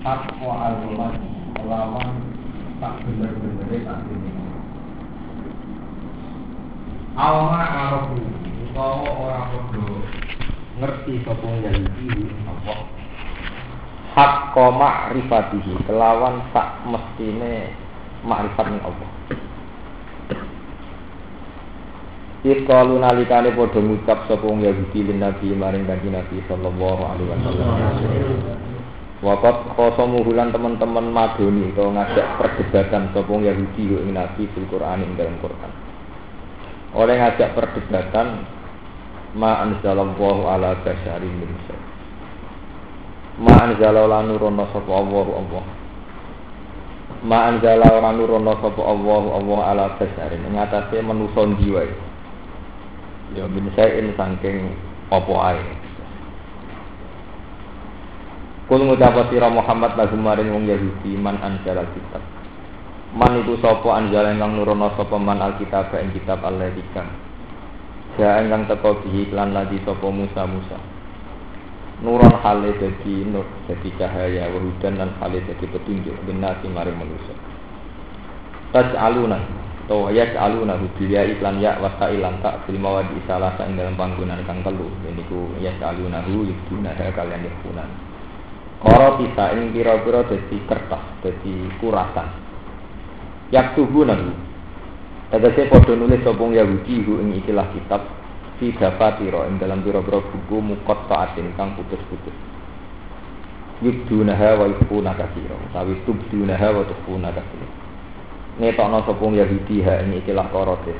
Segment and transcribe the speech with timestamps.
[0.00, 1.14] Takwa al-Quran
[1.64, 2.10] Lawan
[2.80, 4.30] tak bener-bener tak ini
[7.16, 8.16] Awama arofu
[8.70, 10.00] Utawa orang podo
[10.80, 13.00] Ngerti sopong Yahudi Allah
[14.10, 17.70] hak koma rifatihi kelawan sak mestine
[18.26, 19.10] makrifat ning Allah.
[22.40, 28.59] Ikalu nalikane padha ngucap sapa wong Yahudi Nabi maring kanjeng Nabi sallallahu alaihi wasallam.
[29.20, 35.04] Wakat khosomu hulan teman-teman madoni atau ngajak perdebatan sapa wong Yahudi ing Nabi fil Quran
[35.04, 35.72] ing dalam Quran.
[36.96, 38.48] Oleh ngajak perdebatan
[39.36, 41.82] ma anzalallahu ala basyarin min syai.
[43.44, 45.64] Ma anzala lan nurono sapa Allah Allah.
[47.20, 51.92] Ma anzala ora nurono sapa Allah Allah ala atase manusa ndi wae.
[53.36, 54.72] Ya min syai'in saking
[55.12, 55.79] apa ae.
[58.70, 62.22] Kul ngucapa sira Muhammad lagu maring wong Yahudi man anzala kitab.
[63.10, 67.10] Man itu sapa anjala ingkang nurono sapa man alkitab ing kitab Allah dikang.
[68.14, 70.78] Ja ingkang teko bihi lan ladi sapa Musa Musa.
[71.98, 77.34] Nuron hale dadi nur dadi cahaya wahudan lan hale dadi petunjuk binasi maring manusia.
[78.70, 79.42] Tas aluna
[79.90, 84.46] to ya aluna hudiya iklan ya wa ilan tak fil mawadi salah ing dalam panggonan
[84.46, 88.09] kang telu niku ya aluna hu yuduna kalian yakunan.
[88.80, 92.32] Koro bisa ing kira-kira dadi kertas, dadi kurasan.
[93.52, 94.32] Yak tubuh nahu.
[95.28, 98.08] Tegese padha nulis sopong Yahudi hu ing ikilah kitab
[98.56, 102.32] fi dafatiro ing dalam pira-pira buku mukot taatin kang putus-putus.
[103.84, 105.60] Yubdunaha wa kasiro.
[105.76, 107.68] Tapi tubdunaha wa tufuna kasiro.
[108.64, 110.96] Ngetokno sopong Yahudi ha ing ikilah korotis.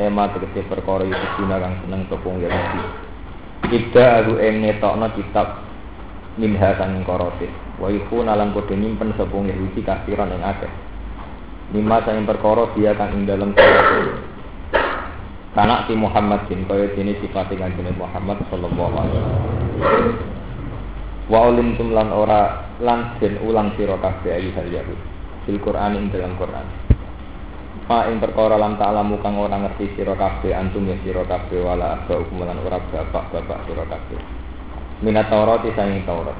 [0.00, 2.82] Ema tegese perkara yubduna kang seneng sopong Yahudi.
[3.68, 5.67] Ibda aku ing ngetokno kitab
[6.38, 7.50] minha sang korotis.
[7.82, 10.70] Wa yufuna lan padha nyimpen sopong Yahudi kasiron ing akeh.
[11.74, 14.38] Lima sang perkara dia kang ing korotis.
[15.58, 20.14] Karena si Muhammad bin kaya dene sifat kanjeng Muhammad sallallahu alaihi wasallam.
[21.26, 24.70] Wa ulim lan ora lan ulang sira kabeh ayu hal.
[25.42, 26.66] Fil Quran ing dalam Quran.
[27.88, 31.96] Ma ing perkara lam ta'lamu kang ora ngerti sira kabeh antum ya sira kabeh wala
[31.96, 34.20] aba hukum lan ora bapak-bapak sira kabeh.
[34.98, 36.34] Minat Taurat sang Taurat.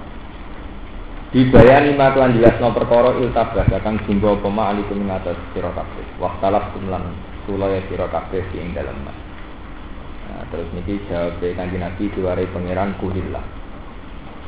[1.28, 6.06] Dibayani ma kelan jelasno perkara iltabah kang jumbo pema alikum ing atas sira kabeh.
[6.16, 7.12] Waqtalaf lan
[7.44, 8.96] sulaya sira kabeh ing dalem.
[9.04, 13.44] Nah, terus niki jawab kanjeng Nabi diwarai pangeran kulillah.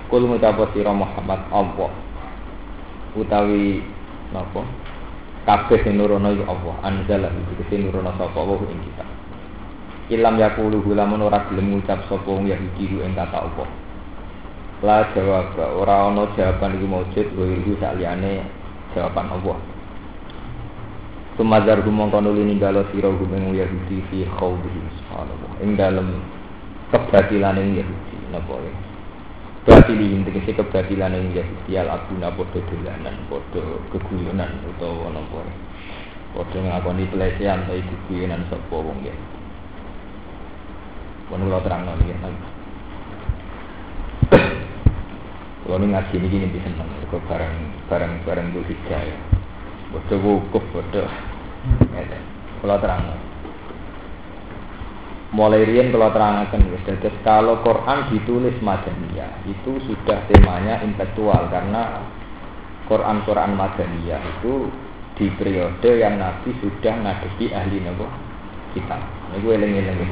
[0.09, 1.93] Kul ngucap sira Muhammad Allah.
[3.15, 3.85] Utawi
[4.33, 4.65] napa?
[5.47, 9.05] Kabeh sing nurono ya Allah, anzala iki nurono sapa wa ing kita.
[10.11, 13.80] Ilam yakulu lamun ora gelem ngucap sapa wong Yahudi ing kata Allah.
[14.81, 17.45] La jawab ora ana jawaban iki maujud wa
[17.85, 18.41] saliyane
[18.97, 19.61] jawaban Allah.
[21.37, 25.53] Sumazar gumong kono lini galo siro gumeng Yahudi fi khawdihi subhanallah.
[25.61, 26.17] Ing dalem
[26.89, 28.73] kebatilan yang ya?
[29.69, 35.55] Batili inti kesi kebatilan yang Yahudi Al abuna podo dolanan Podo keguyonan Utawa napa ya?
[36.33, 39.39] Podo ngakoni pelecehan Tapi keguyonan sopa wong Yahudi.
[41.29, 42.17] Pun kalau terang nol ya
[45.71, 46.67] Kalau ngaji ini gini bisa
[47.15, 49.19] Kau barang barang barang itu hidayah
[49.95, 51.07] Bodoh wukuf, bodoh.
[52.59, 53.07] Kalau terang.
[55.31, 61.47] Mulai rian kalau terangkan Jadi kalau Quran ditulis Madaniyah Itu sudah temanya intelektual.
[61.55, 62.03] Karena
[62.91, 64.75] Quran-Quran Madaniyah itu
[65.15, 68.11] Di periode yang Nabi sudah ngadepi ahli Nabi
[68.75, 70.11] kita Ini gue eling-eling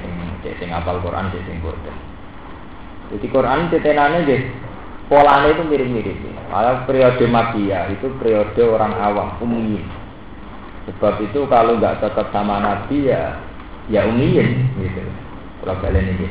[0.55, 1.97] Sing apal Quran, sing bodoh.
[3.11, 4.68] Jadi Quran cetenane deh
[5.09, 6.17] polanya itu mirip-mirip.
[6.53, 9.81] Kalau periode Madiyah itu periode orang awam, umum.
[10.89, 13.37] Sebab itu kalau nggak tetap sama Nabi ya
[13.93, 15.05] ya umiyin gitu.
[15.65, 16.29] Kalau kalian ini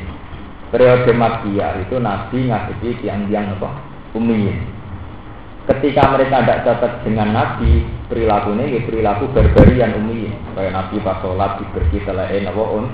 [0.70, 3.70] periode Madiyah itu Nabi ngadepi tiang-tiang apa?
[4.18, 4.58] Umiyin.
[5.68, 10.32] Ketika mereka tidak cocok dengan Nabi, perilakunya ya perilaku barbarian umiyin.
[10.56, 12.88] Kayak Nabi pas sholat apa un,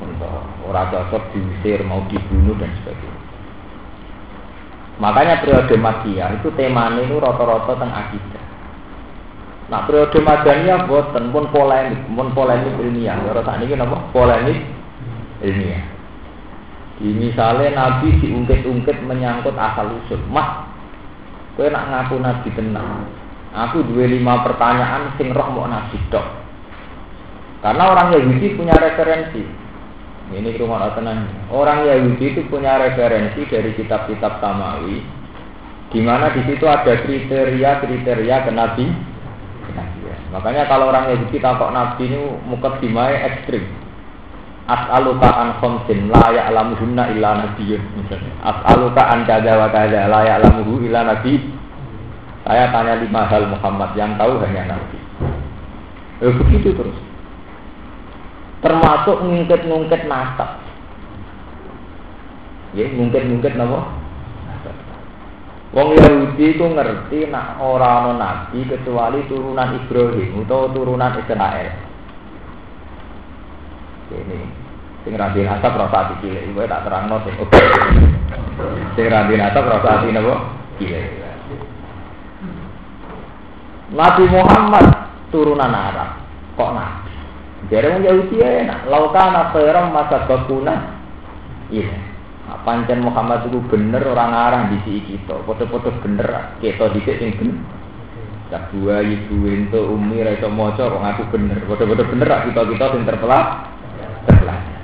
[0.00, 3.13] untuk orang cocok diusir mau dibunuh dan sebagainya.
[5.02, 8.44] Makanya periode Madiyah itu temanya itu rata-rata tentang akidah.
[9.72, 13.18] Nah periode Madaniyah boten pun polemik, pun polemik ilmiah.
[13.18, 13.96] Ya saat ini apa?
[14.14, 14.60] Polemik
[15.42, 15.82] ilmiah.
[16.94, 20.22] Di misalnya Nabi diungkit-ungkit menyangkut asal usul.
[20.30, 20.70] Mah,
[21.58, 23.10] kue nak ngaku Nabi tenang.
[23.50, 26.26] Aku dua lima pertanyaan sing roh mau Nabi dok.
[27.66, 29.42] Karena orang Yahudi punya referensi.
[30.32, 31.28] Ini rumah tenang.
[31.52, 35.04] Orang Yahudi itu punya referensi dari kitab-kitab Samawi
[35.92, 38.86] Di mana di situ ada kriteria-kriteria ke nabi.
[39.68, 40.20] kenabian.
[40.32, 42.18] Makanya kalau orang Yahudi kok nabi ini
[42.48, 43.68] muka dimai ekstrim.
[44.64, 47.84] As'aluka an khamsin la ya'lamuhunna illa nabiyyun.
[48.40, 51.36] As'aluka an kada wa kada la ya'lamuhu illa nabi.
[52.48, 54.98] Saya tanya lima hal Muhammad yang tahu hanya nabi.
[56.24, 57.13] Eh, begitu terus.
[58.64, 60.56] Termasuk ngungkit-ngungkit nasab.
[62.72, 63.84] Ya, ngungkit-ngungkit nama.
[65.74, 71.74] Wong Yahudi itu ngerti nak orang nabi kecuali turunan Ibrahim atau turunan Israel.
[74.14, 74.38] Ini
[75.02, 77.60] sing rabi nasab rasa ati cilik iku tak terangno sing oke
[78.94, 80.34] sing rabi nasab rasa ati napa
[80.78, 81.06] cilik
[83.98, 84.86] Nabi Muhammad
[85.34, 86.22] turunan Arab.
[86.54, 87.03] Kok nabi
[87.72, 91.00] jadi wong Yahudi enak laukana khairam masa bakuna
[91.72, 92.14] iya.
[92.44, 95.48] Nah, pancen Muhammad itu bener orang arah di sini kita.
[95.48, 97.56] Foto-foto bener kita di sini bener.
[98.52, 101.58] Tak dua ibu itu umi rasa moco kok ngaku bener.
[101.64, 103.46] Foto-foto bener kita kita yang terpelak
[104.28, 104.80] terpelajar.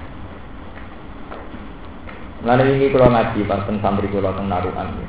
[2.40, 5.08] Lalu ini kalau ngaji pas santri kalau naruhan ya.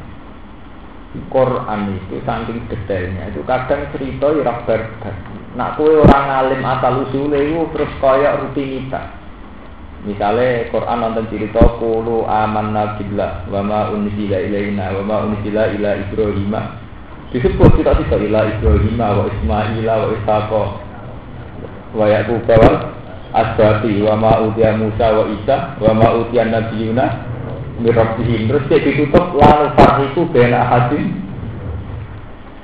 [1.31, 3.31] Quran itu saking detailnya.
[3.31, 4.81] Itu kadang cerita ya bar
[5.51, 9.19] Nak kue orang alim asal usul itu terus kaya rutinitas.
[10.01, 15.91] Misalnya Quran nonton cerita kulu aman nabilah wa ma unzila ilaina wa ma unzila ila
[16.07, 16.53] Ibrahim.
[17.35, 20.51] Disebut kita tidak ila Ibrahim wa Ismail wa Ishaq
[21.91, 22.47] wa Yaqub
[23.31, 24.31] asbati wa ma
[24.75, 27.05] Musa wa Isa wa ma utia nabiyuna
[27.79, 31.30] mirabbihim terus dia ditutup lalu farhiku bena hadim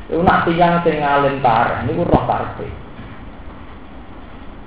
[0.08, 2.68] itu nak tiang sing ngalim tareh ini roh karpe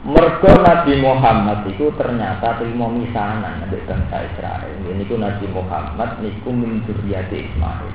[0.05, 6.53] mergo Nabi Muhammad itu ternyata terima misanan dari bangsa Israel ini ku Nabi Muhammad niku
[6.53, 7.89] min Ismail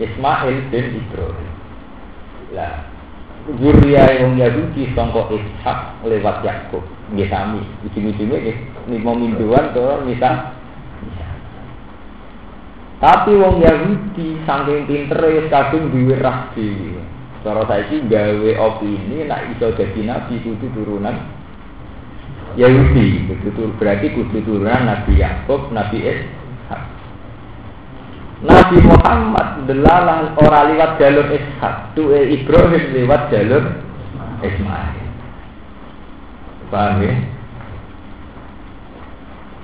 [0.00, 1.52] Ismail bin Ibrahim
[2.52, 2.94] lah
[3.44, 6.80] Zuriya yang Yahudi sangka Ishak lewat Yakub.
[7.12, 7.60] Nggih sami.
[7.84, 8.56] Ujung-ujungnya nggih
[8.88, 10.56] lima mingguan to misal.
[13.04, 17.04] Tapi wong Yahudi saking pintere kadung duwe rah dhewe.
[17.44, 21.12] Cara saiki gawe opini nek iso dadi nabi kudu turunan
[22.56, 26.82] Yahudi, kudu berarti kudu turunan Nabi Yakub, Nabi Ishak.
[28.40, 33.84] Nabi Muhammad delalah ora liwat jalur Ishak, tuwe Ibrahim lewat jalur
[34.40, 35.04] Ismail.
[36.72, 37.33] Paham ya?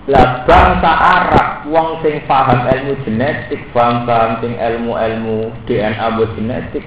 [0.09, 6.09] Lah bangsa Arab wong sing paham ilmu genetik, paham paham sing ilmu-ilmu DNA
[6.41, 6.85] genetik,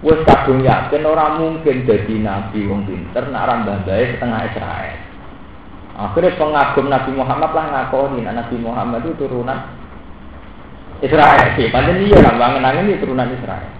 [0.00, 4.96] wis kadung yakin ora mungkin jadi nabi wong pinter nak rambah bae setengah Israel.
[5.94, 9.62] Akhirnya pengagum Nabi Muhammad lah ngakoni Nabi Muhammad itu turunan
[10.98, 13.70] Israel sih, pancen iya lah angin itu turunan Israel.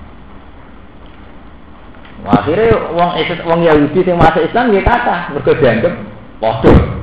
[2.23, 3.11] Akhirnya wong
[3.51, 5.95] wong Yahudi yang masuk Islam dia kata, dianggap
[6.39, 6.94] bodoh.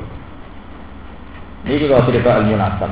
[1.62, 2.92] Ini kalau cerita ilmu nasab.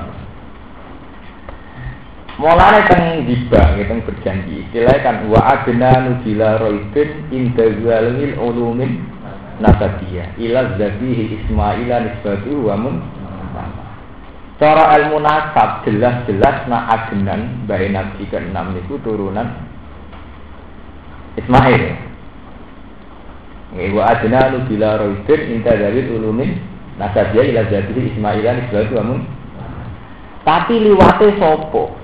[2.39, 4.63] Mulanya teng diba, kita berjanji.
[4.63, 9.03] Istilahnya kan wa adna nudila roibin inda zalimil ulumin
[9.59, 12.95] nasabiyah ila zabihi ismaila nisbatu wa mun
[14.59, 19.47] Cara ilmu nasab jelas-jelas nak agenan bayi nabi ke-6 itu turunan
[21.39, 21.83] Ismail.
[23.95, 24.51] Wa adna
[24.99, 26.59] roidin inta dari ulumin
[26.99, 29.23] nasabiyah ila jadihi Ismailan isbatu amun.
[30.43, 31.95] Tapi liwate sopo.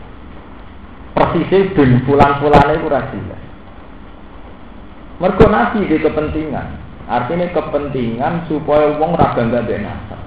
[1.16, 3.42] Persisnya bin pulang-pulangnya itu jelas.
[5.20, 6.68] Mergo nabi di kepentingan.
[7.06, 10.26] Artinya kepentingan supaya wong ra bangga nasab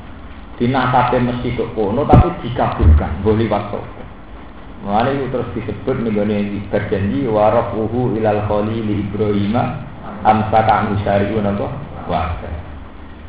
[0.58, 3.80] dinasabe mesti kok kono tapi dikabulkan boleh waktu
[4.78, 9.58] Mulane itu terus disebut nih berjanji warafuhu ilal khalili Ibrahim
[10.22, 11.66] amsaka musyariun apa
[12.06, 12.50] wasa.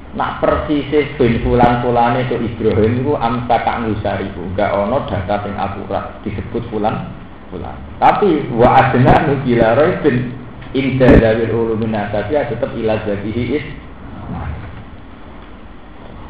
[0.09, 6.65] Nak persis ben fulan itu Ibrahim itu amsaka musyariu enggak ono data yang akurat disebut
[6.73, 7.13] fulan
[7.53, 7.77] fulan.
[8.01, 10.33] Tapi wa adna nukila roibin
[10.73, 13.65] inda dawil ulumin tapi tetap ila zabihi is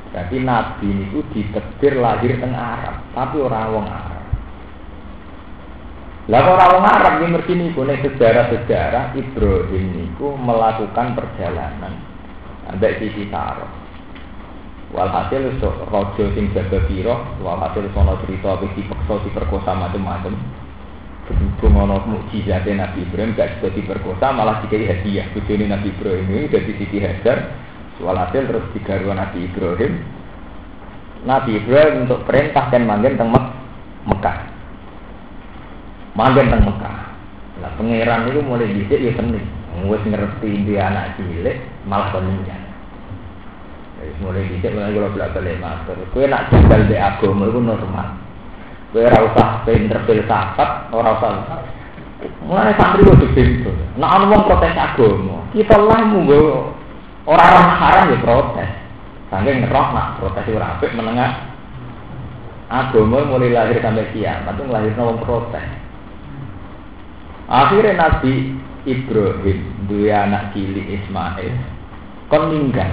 [0.09, 4.25] jadi Nabi itu ditekdir lahir teng Arab, tapi orang wong Arab.
[6.33, 7.69] Lah orang wong Arab ini ngerti nih
[8.09, 11.93] sejarah-sejarah Ibrahim niku melakukan perjalanan
[12.69, 13.65] ambek sisi taro.
[14.89, 20.33] Walhasil rojo sing jaga piro, walhasil sono cerita di perkosa macam-macam.
[21.29, 25.29] Berhubung ono mukjizatnya Nabi Ibrahim gak juga diperkosa malah dikai hadiah.
[25.29, 29.93] Bujuni Nabi Ibrahim ini dari Siti Hajar Walhasil terus digaruh Nabi Ibrahim.
[31.27, 33.45] Nabi Ibrahim untuk perintah dan manggil tentang Mek
[34.07, 34.37] Mekah.
[36.15, 36.97] Manggen teng Mekah.
[37.59, 39.58] Lah pangeran itu mulai dhisik ya seni.
[39.87, 41.57] Wis ngerti dia anak cilik
[41.87, 42.61] malah kon ninggal.
[44.03, 45.95] Wis mulai dhisik mulai kula belak balik matur.
[46.11, 48.07] Kowe nak janggal di agama iku normal.
[48.91, 51.31] Kowe ora usah pinter filsafat, ora usah
[52.19, 53.71] Mulai santri kudu pintu.
[53.95, 56.67] Nah, ana wong protes agama, kita lah munggo
[57.23, 58.71] orang haram ya protes.
[59.31, 61.47] Saking ngeroh nak protes ora apik menengah
[62.67, 65.63] agama mulai lahir sampai kiamat itu ngelahir wong protes.
[67.47, 68.58] Akhirnya Nabi
[68.89, 71.53] Ibrahim dua anak cilik Ismail
[72.33, 72.89] kon ninggal.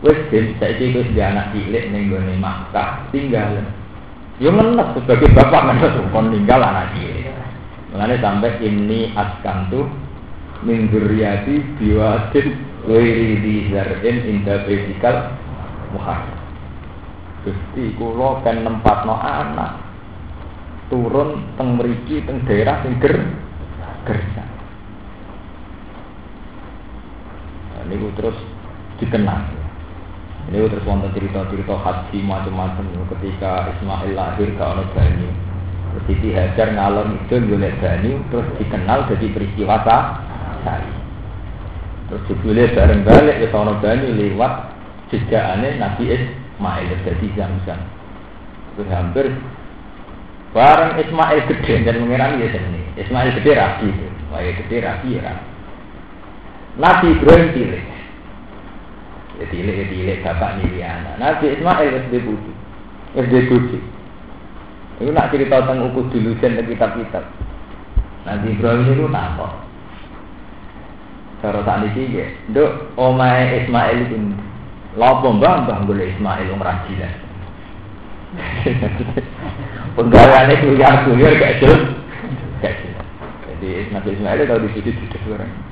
[0.00, 2.40] Wes ben saiki wis dia anak cilik ning gone
[3.12, 3.60] tinggal.
[4.40, 7.28] Yo menep sebagai bapak menep kon ninggal anak cilik.
[7.92, 9.84] Mulane sampai ini askantu
[10.64, 12.48] min dzurriyyati biwadin
[13.44, 15.36] di zar'in inda baitikal
[15.92, 16.40] muharram.
[17.42, 19.74] Gusti kula kan nempatno anak
[20.88, 23.18] turun teng mriki teng daerah sing ger.
[23.18, 23.26] Nah,
[27.86, 28.36] ini terus
[29.02, 29.46] dikenang.
[30.50, 32.86] Ini terus wonten cerita-cerita haji macam-macam
[33.16, 35.30] ketika Ismail lahir ke ono banyu.
[35.92, 39.76] Terus Siti Hajar ngalor itu golek terus dikenal jadi peristiwa
[40.66, 40.92] sari.
[42.10, 44.52] Terus jebule bareng balik ke ono banyu lewat
[45.14, 47.80] jejakane Nabi Ismail jadi Zamzam.
[48.74, 49.26] Terus hampir
[50.52, 52.84] Barang Ismail gede dan mengira ya sini.
[53.00, 54.06] Ismail gede rapi itu.
[54.28, 55.51] Wah gede rapi ya rapi.
[56.80, 57.84] Nabi Ibrahim cilik.
[59.36, 61.14] Ya cilik ya cilik bapak anak.
[61.20, 62.52] Nabi Ismail SD budi.
[63.12, 63.78] SD budi.
[65.00, 67.24] Itu nak cerita tentang ukur dulu dan kitab-kitab.
[68.24, 69.52] Nabi Ibrahim itu nampak.
[71.42, 74.14] Cara tak niki ya, dok omai Ismail itu
[74.94, 77.18] lopo mbah mbah boleh Ismail umrah jilat.
[79.98, 81.82] Penggawaannya kuliah kuliah gak jelas.
[82.62, 85.71] Jadi Nabi Ismail tahu di sini tidak orang.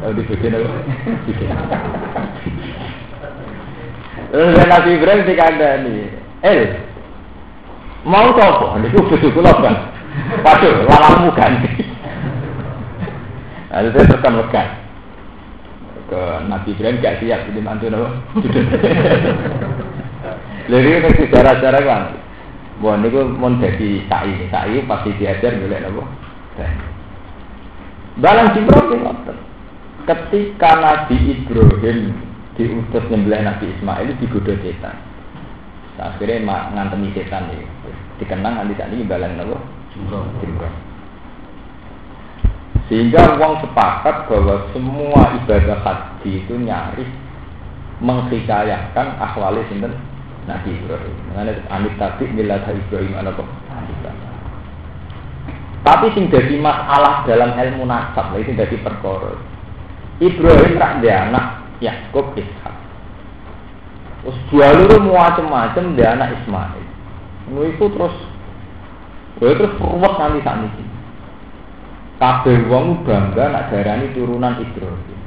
[0.00, 0.70] Tahu di sini apa?
[4.32, 6.08] Terus Nabi Ibrahim nih,
[6.40, 6.60] El,
[8.08, 8.80] mau apa?
[8.80, 9.76] Ini butuh kula kan.
[10.40, 11.68] Waduh, lalamu ganti.
[13.72, 14.68] Lalu saya tekan mekan
[16.12, 18.08] ke Nabi Ibrahim gak siap jadi mantu nopo.
[20.68, 22.02] Lalu ini sejarah-sejarah kan.
[22.84, 26.04] Wah, ini mau jadi sa'i, sa'i pasti diajar boleh nopo.
[28.20, 29.00] Balang Jibril
[30.02, 32.10] Ketika Nabi Ibrahim
[32.58, 34.96] diutus nyembelih Nabi Ismail digoda setan.
[36.00, 37.66] Akhirnya ngantemi setan ini.
[38.18, 39.62] Dikenang nanti saat ini balang nopo.
[42.90, 47.08] Sehingga uang sepakat bahwa semua ibadah haji itu nyaris
[48.02, 49.94] menghikayakan akhwali sinten
[50.50, 51.16] Nabi Ibrahim.
[51.32, 53.38] Mengenai amit tadi milah Ibrahim anak
[55.82, 59.34] Tapi sing jadi masalah dalam ilmu nasab, itu jadi perkara.
[60.18, 61.46] Ibrahim rak dia anak
[61.80, 62.74] Yakub Ishak.
[64.22, 66.84] Terus dua luru macam-macam dia anak Ismail.
[67.50, 68.16] Lalu itu terus,
[69.42, 70.84] lalu terus ruwet nanti saat ini.
[72.22, 75.20] Kabeh wong bangga nak darani turunan Ibrahim.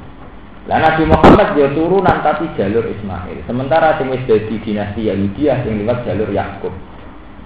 [0.66, 3.44] Lah Nabi Muhammad dia turunan tapi jalur Ismail.
[3.44, 6.72] Sementara sing wis dadi dinasti Yahudiyah sing lewat jalur Yakub.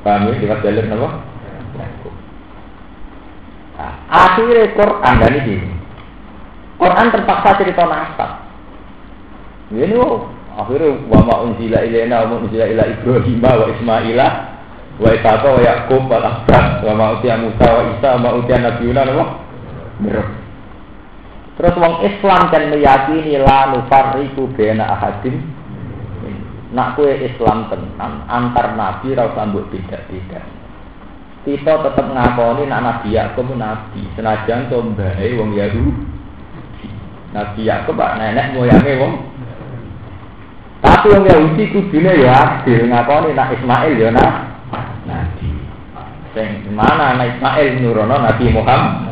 [0.07, 1.09] Paham ya lewat jalur napa?
[1.77, 2.15] Yakub.
[3.75, 5.80] Nah, akhirnya Quran dan ini.
[6.81, 8.41] Quran terpaksa cerita nasab.
[9.69, 14.27] Ini oh, akhirnya wa ma unzila ilaina wa unzila ila Ibrahim wa Ismaila
[14.97, 19.03] wa Ishaq wa Yakub wa Asbab wa ma utiya Musa wa Isa wa utiya Nabiuna?
[20.01, 20.29] Mirab.
[21.61, 25.37] Terus wong Islam kan meyakini la nufarriqu baina ahadin
[26.73, 30.41] nak kue Islam tenan antar nabi ra usah mbok beda-beda.
[31.45, 36.10] Kita tetap ngakoni nak nabi Yakub nabi senajan to mbae wong Yahudi.
[37.31, 39.15] Nabi Yakub pak nenek moyange wong
[40.81, 42.33] tapi wong Yahudi kudune ya
[42.63, 44.33] adil ngakoni nak Ismail ya nah
[45.05, 45.49] nabi.
[46.33, 49.11] Sing mana anak Ismail nurono Nabi Muhammad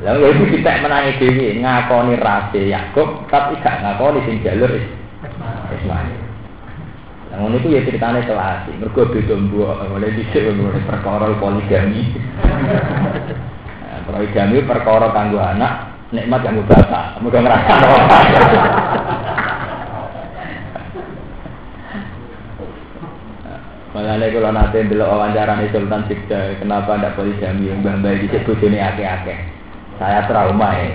[0.00, 4.72] Lalu itu kita menangi dewi ngakoni rase Yakub, tapi gak ngakoni sing jalur
[5.76, 6.16] Ismail.
[7.30, 8.80] Namun itu ya ceritanya selasi.
[8.80, 10.56] Mereka beda mbok oleh dhisik
[10.88, 12.02] perkara poligami.
[13.90, 17.18] Nah, poligami perkara kanggo anak, nikmat kanggo bapak.
[17.22, 17.74] Muga ngrasa.
[23.90, 29.34] Malah nek nanti delok wawancara Sultan Sikda, kenapa ndak poligami yang mbah-mbah dhisik bojone akeh-akeh.
[29.98, 30.94] Saya trauma ya.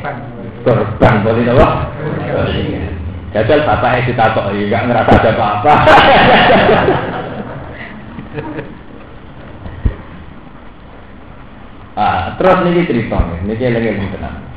[0.63, 1.67] Korban boleh nopo.
[3.35, 5.73] Jajal bapaknya ditakok, nggak ngerasa ada apa-apa.
[11.99, 14.54] ah, terus niki cerita niki eling-eling tenan.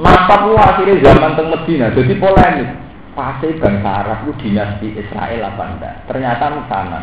[0.00, 2.70] Masa ku akhirnya zaman teng Medina jadi polemik.
[3.12, 5.94] Pasti bangsa Arab itu dinasti Israel apa enggak?
[6.08, 7.00] Ternyata di sana.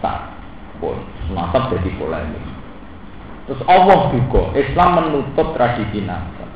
[0.00, 0.18] Tak
[0.80, 0.96] pun
[1.36, 2.40] nasab jadi polemik.
[3.44, 6.48] Terus Allah juga Islam menutup tradisi nasab.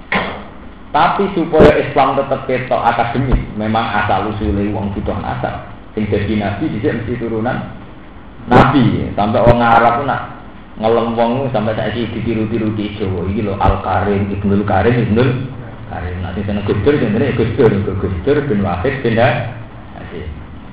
[0.95, 5.69] Tapi supaya Islam tetap ketok akademis, memang asal usulnya uang butuh nasab.
[5.93, 7.69] Sing jadi nabi di mesti turunan
[8.49, 9.13] nabi.
[9.13, 10.44] Sampai orang Arab nak
[10.75, 15.31] ngelem wong sampai saiki ditiru-tiru di Jawa iki lho Al Karim Ibnul Karim Ibnul
[15.87, 19.19] Karim nanti sana Gus Dur jenenge Gus Dur Gus Dur bin Wahid bin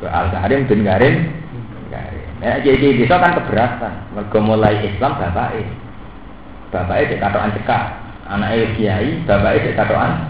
[0.10, 1.42] Al Karim bin Karim.
[2.42, 4.18] Nah, jadi itu kan keberatan.
[4.18, 5.62] Mergo mulai Islam bapake.
[6.74, 7.84] Bapake cek katokan cekak.
[8.26, 10.26] Anake kiai, bapake cek katokan.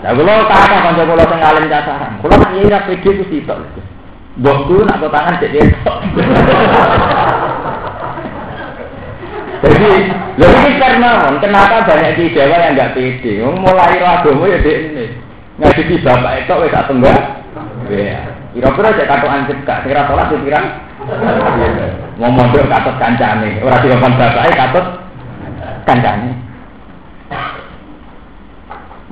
[0.00, 2.16] Lah kula kata kanca kula sing alim cacaran.
[2.24, 3.60] Kula nak kiai ra pede ku sitok.
[4.40, 5.98] Mbokku nak tangan cek ketok.
[9.64, 9.90] Jadi,
[10.36, 13.40] lebih ini karena kenapa banyak di Jawa yang nggak pede?
[13.40, 15.04] Mulai agama ya dek ini.
[15.56, 17.08] Ngaji bapak itu wes tak tunggu.
[17.88, 18.20] Iya.
[18.52, 20.60] Kira-kira cek katokan cekak, kira sholat ya kira.
[22.20, 24.86] Mau mondok katut kancane, ora dikon bapake katut
[25.88, 26.30] kancane.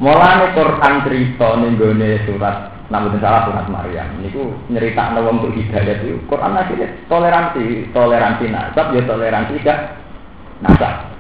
[0.03, 2.57] Mulane Quran cerita ning gone surat
[2.93, 8.93] namun salah surat Maryam niku nyeritakno wong untuk hidayah itu Quran akhirnya toleransi, toleransi nasab
[8.93, 10.02] ya toleransi gak
[10.63, 11.11] nasab.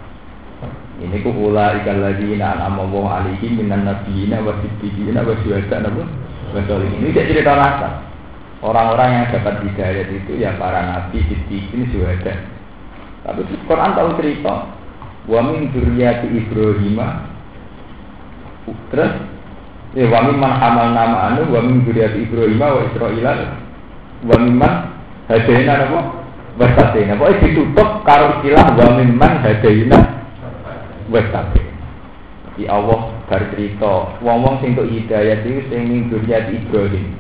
[1.03, 5.83] Ini ku ula ikan lagi na nama wong alihi minan nabiyina wa siddiqina wa syuhada
[5.83, 6.07] nabu
[6.55, 7.93] wa Ini cerita nasab.
[8.63, 11.19] Orang-orang yang dapat hidayat itu ya para nabi,
[11.51, 12.47] ini syuhada.
[13.27, 14.71] Tapi Quran tahu cerita,
[15.27, 16.99] wa min dzurriyyati Ibrahim
[18.91, 19.13] terus
[19.95, 23.27] ya wa min man hamal nama anu wa min dzurriyyati Ibrahim wa Israil
[24.27, 24.73] wa min man
[25.31, 26.01] hadaina apa
[26.61, 29.99] wasatina pokoknya ditutup karo istilah wa min man hadaina
[31.09, 31.73] wasatina
[32.53, 37.17] di Allah bar cerita wong-wong sing untuk hidayat itu sing min dzurriyyati Ibrahim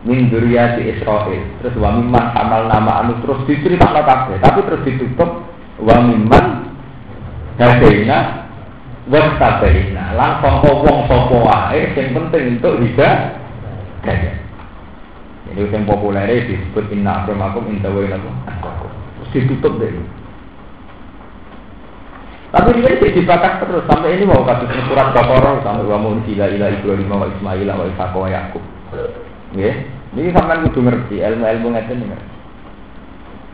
[0.00, 5.44] min duriyati Israel terus wa mimman amal nama anu terus diceritakan kabeh tapi terus ditutup
[5.76, 6.72] wa mimman
[7.60, 8.48] hadaina
[9.10, 14.40] wa tabaina langsung wong sapa wae sing penting untuk hidayah
[15.50, 18.34] jadi yang populer disebut inna akramakum inta wa ilakum
[19.18, 19.90] terus ditutup deh
[22.50, 26.50] tapi ini tidak dibakar terus sampai ini mau kasus surat Baqarah sampai wa mun ila
[26.50, 28.64] ila Ibrahim wa Ismail wa Ishaq wa Yakub
[29.50, 29.74] Ya,
[30.14, 32.34] ini sampean kudu ngerti ilmu-ilmu ngeten ngerti.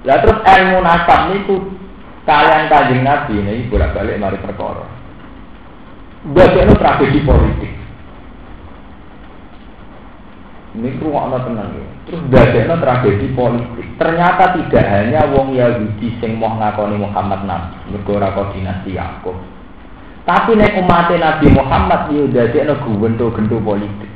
[0.04, 1.56] Lah terus ilmu nasab niku
[2.28, 4.84] kalian kanjeng Nabi ini bolak-balik mari perkara.
[6.36, 7.65] Bagian tragedi politik.
[10.76, 11.86] Ini ruang tenang ya.
[12.04, 13.86] Terus bagian tragedi politik.
[13.96, 18.28] Ternyata tidak hanya wong Yahudi sing mau ngakoni Muhammad Nabi, mergo ora
[18.84, 19.36] Yakub.
[20.28, 24.10] Tapi nek umat Nabi Muhammad yo dadekno gento-gento politik.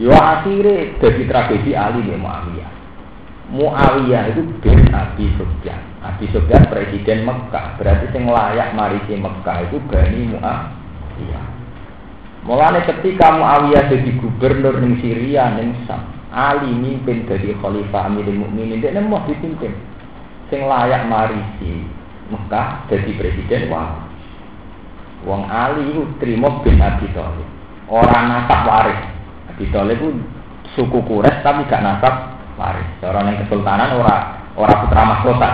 [0.00, 2.72] Yo akhirnya jadi tragedi Ali bin Muawiyah.
[3.52, 5.78] Muawiyah itu bin Abi Sufyan.
[6.02, 7.78] Abi Sufyan presiden Mekah.
[7.78, 11.61] Berarti yang layak marisi Mekah itu Bani Muawiyah.
[12.42, 16.02] Mulane ketika Muawiyah jadi gubernur di Syria ning Sam,
[16.34, 19.70] Ali mimpin jadi khalifah Amirul Mukminin dia mau dipimpin.
[20.50, 21.86] Sing layak marisi
[22.34, 24.10] Mekah jadi presiden wah.
[25.22, 27.46] Wong Ali itu terima bin Abi Thalib.
[27.86, 29.00] Orang nasab waris.
[29.54, 30.10] Abi Thalib itu
[30.74, 32.90] suku Quraisy tapi gak nasab waris.
[33.06, 35.50] Orang yang kesultanan ora ora putra mahkota.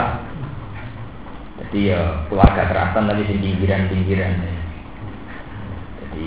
[1.61, 4.58] Jadi ya keluarga keraton tapi sing pinggiran-pinggiran.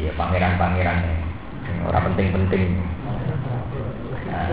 [0.07, 0.97] Ya pangeran-pangeran
[1.87, 2.79] orang penting-penting.
[4.29, 4.49] Nah.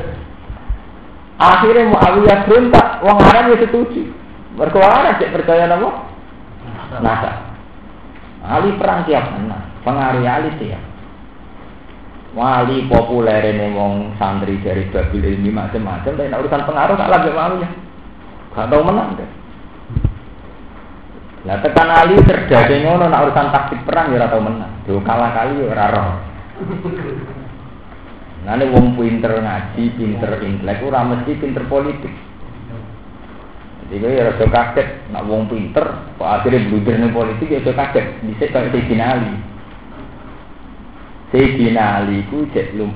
[1.39, 4.03] Akhirnya Muawiyah berontak, wong Arab ya setuju.
[4.59, 6.11] Mereka cek percaya nama?
[6.99, 7.31] Nasa.
[8.43, 9.71] Ali perang tiap mana?
[9.87, 10.83] Pengaruh Ali tiap
[12.37, 17.65] wali populer ini wong santri dari Babil ilmi macam-macam tapi urusan pengaruh tak lagi wali
[17.65, 17.71] ya
[18.53, 19.28] gak tau menang deh
[21.49, 24.85] Nah tekan Ali cerdas ngono nak urusan taktik perang ya ora tau menang.
[24.85, 26.11] Yo kalah kali ya ora roh.
[28.45, 32.13] Nah wong pinter ngaji, pinter intelek ora mesti pinter politik.
[33.89, 37.73] Jadi gue ya rasa kaget, nak wong pinter, kok akhirnya blunder nih politik ya rasa
[37.73, 38.07] kaget.
[38.29, 39.33] Bisa kayak Sayyidina Ali.
[41.33, 42.93] Sayyidina Ali ku cek lum.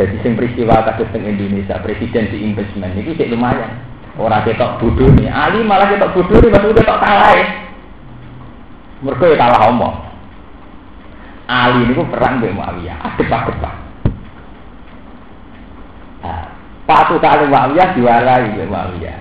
[0.00, 3.87] Jadi sing peristiwa kasus Indonesia, presiden di investment itu cek lumayan.
[4.18, 7.46] Orang ketok bodoh nih, Ali malah ketok bodoh nih, maksudnya ketok kalah ya.
[8.98, 9.96] Mereka ya kalah omong.
[11.46, 13.74] Ali ini perang dengan Muawiyah, adep-adep pak.
[16.18, 16.44] Nah,
[16.82, 19.18] patu kali Muawiyah diwarai dengan Muawiyah.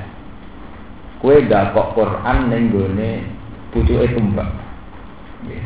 [1.22, 3.12] Kue gak kok Quran ning gone
[3.70, 4.50] pucuke tumbak.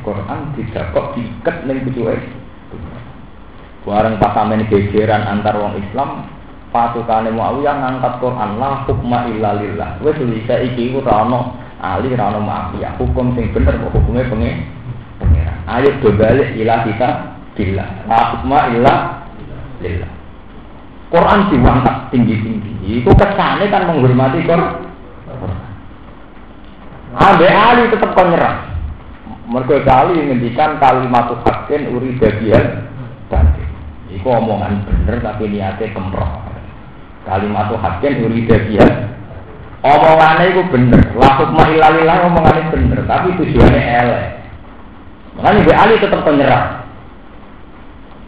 [0.03, 2.19] Quran tidak kok diikat ning pucuke
[2.67, 3.03] tumbak.
[3.87, 6.29] Bareng pas sampeyan gegeran antar wong Islam,
[6.71, 9.99] pasukane Muawiyah ngangkat Quran la hukma illa lillah.
[10.01, 11.27] Wis bisa iki ku ora
[11.83, 12.97] ali ora Muawiyah.
[12.97, 14.65] Hukum sing bener kok hukume pengen.
[15.69, 17.85] Ayo do balik ila kita bila.
[18.09, 18.93] La hukma illa
[19.83, 20.11] lillah.
[21.11, 23.03] Quran diangkat tinggi-tinggi.
[23.03, 24.89] Itu kesane kan menghormati Quran.
[27.11, 28.71] Ambe Ali tetap penyerah.
[29.51, 32.87] Mereka kali ngendikan kalimat hakin uri bagian.
[34.11, 36.50] Iku omongan bener tapi niatnya kemroh.
[37.21, 39.13] Kalimat hakin uri bagian
[39.85, 41.01] omongannya itu bener.
[41.17, 44.25] Lahuk mahilalilah omongannya bener tapi tujuannya elek.
[45.37, 46.63] Makanya Mbak Ali tetap penyerah.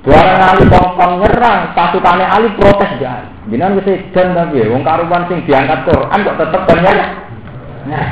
[0.04, 3.24] Barang Ali kongkong nyerang, pasukannya Ali protes ya.
[3.48, 3.80] Jangan
[4.12, 7.10] dan tapi ya, wong karuban sing diangkat Quran kok tetap penyerah.
[7.88, 8.10] Nah,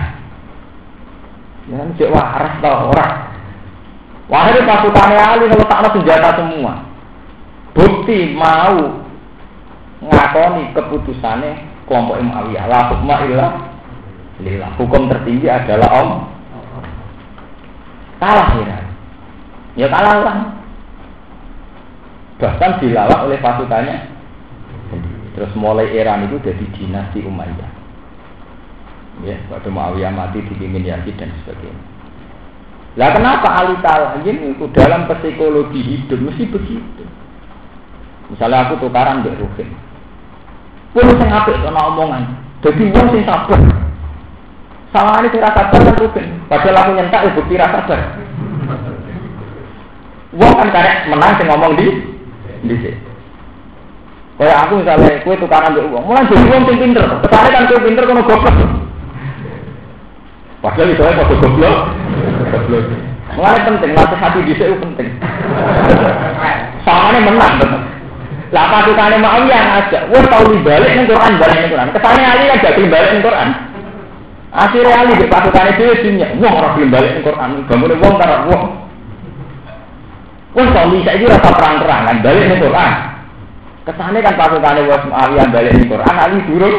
[1.67, 3.13] jangan cek waras tau orang.
[4.31, 6.73] Wahai pasukannya Ali kalau tak senjata semua.
[7.75, 9.00] Bukti mau
[10.01, 12.65] ngakoni keputusannya kelompok Muawiyah.
[12.65, 13.47] La hukma illa
[14.41, 14.71] lillah.
[14.75, 16.09] Hukum tertinggi adalah Om.
[18.17, 18.77] Kalah ya.
[19.77, 20.37] Ya kalah lah.
[22.41, 23.97] Bahkan dilawan oleh pasukannya.
[25.31, 27.71] Terus mulai era itu jadi dinasti Umayyah.
[29.21, 31.83] Ya, pada Muawiyah mati dipimpin Yazid dan sebagainya.
[32.99, 37.03] Lah kenapa Ali Talayin itu dalam psikologi hidup mesti begitu?
[38.27, 39.69] Misalnya aku tukaran dengan Rukin.
[40.91, 42.23] Pun sing apik ana omongan.
[42.59, 43.59] Jadi wong sing sabar.
[44.91, 46.27] Salah ini rasa sabar kan Rukin.
[46.51, 47.99] Padahal aku nyentak ya bukti sabar.
[50.35, 51.87] Wong kan karek menang sing ngomong di
[52.67, 52.99] di sini.
[54.41, 57.05] Kayak aku misalnya, kue tukaran mbek uang, mulai jadi uang sing pinter.
[57.21, 58.57] Kesane kan kue pinter kono goblok.
[60.65, 61.77] Padahal itu aja kode goblok.
[62.49, 62.85] Goblok.
[63.37, 65.07] Mulai penting, latih hati sini penting.
[66.83, 67.55] Soalnya menang.
[68.51, 71.87] Lah mau yang aja, wah tahu balik nih Quran balik nih Quran.
[71.95, 73.49] Kesannya Ali kan jadi balik nih Quran.
[74.51, 77.49] Akhirnya Ali di pasukannya dia dunia, wah orang balik nih Quran.
[77.71, 78.63] Bangun wong taruh wong.
[80.51, 82.93] Wah bisa itu rasa perang-perangan balik nih Quran.
[83.87, 86.75] Kesannya kan was Ali yang balik nih Quran, Ali turun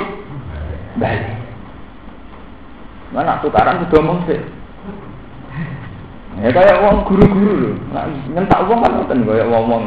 [1.00, 1.24] balik.
[3.16, 4.40] Mana tukaran sudah ngomong sih.
[6.40, 7.74] Ya kayak uang guru-guru loh.
[7.92, 9.84] Nah, nyentak uang kan bukan kayak ngomong.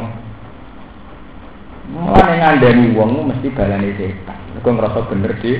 [1.86, 4.38] Mulane ngandani wong mesti balane setan.
[4.58, 5.52] Aku ngerasa bener di.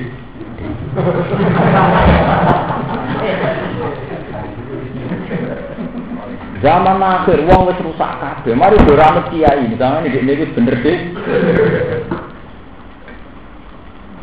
[6.59, 8.53] Zaman akhir wong wis rusak kabeh.
[8.57, 10.93] Mari ora kiai, misalnya iki niku bener di.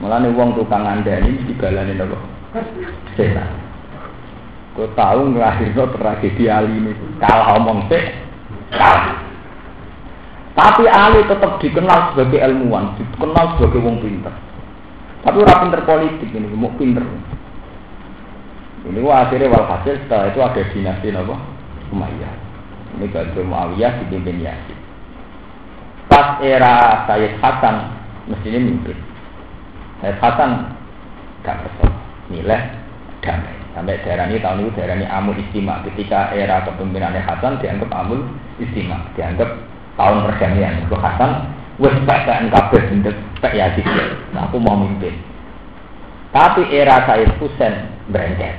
[0.05, 2.19] Mulane wong tukang ngandani mesti balane napa?
[3.17, 3.49] Setan.
[4.75, 8.03] Kau tahu ngelahirno tragedi Ali ini kalah omong sih,
[8.75, 9.24] kalah.
[10.55, 14.31] Tapi Ali tetap dikenal sebagai ilmuwan, dikenal sebagai wong pinter.
[15.27, 17.03] Tapi orang pinter politik ini, mau pinter.
[18.85, 21.37] Ini wah, akhirnya walhasil setelah itu ada dinasti apa?
[21.91, 22.33] Umayyah.
[22.95, 24.79] Ini Badru Muawiyah dipimpin Yazid.
[26.07, 27.91] Pas era Sayyid Hasan
[28.31, 28.95] mestinya mimpin.
[30.05, 30.51] Sayyid Hasan
[31.43, 31.91] gak kesel,
[32.31, 32.61] nilai
[33.25, 33.57] damai.
[33.75, 35.83] Sampai daerah ini tahun itu daerah ini Amul Istimak.
[35.91, 38.23] Ketika era kepemimpinannya Hasan dianggap Amul
[38.63, 39.51] Istimak, dianggap
[39.95, 40.85] tahun perdamaian.
[40.87, 41.31] Itu Hasan,
[41.79, 43.87] wes bacakan kabel bentuk tak Yazid.
[44.33, 45.15] Nah, aku mau mimpin.
[46.35, 48.59] Tapi era Sayyid Husain berengket.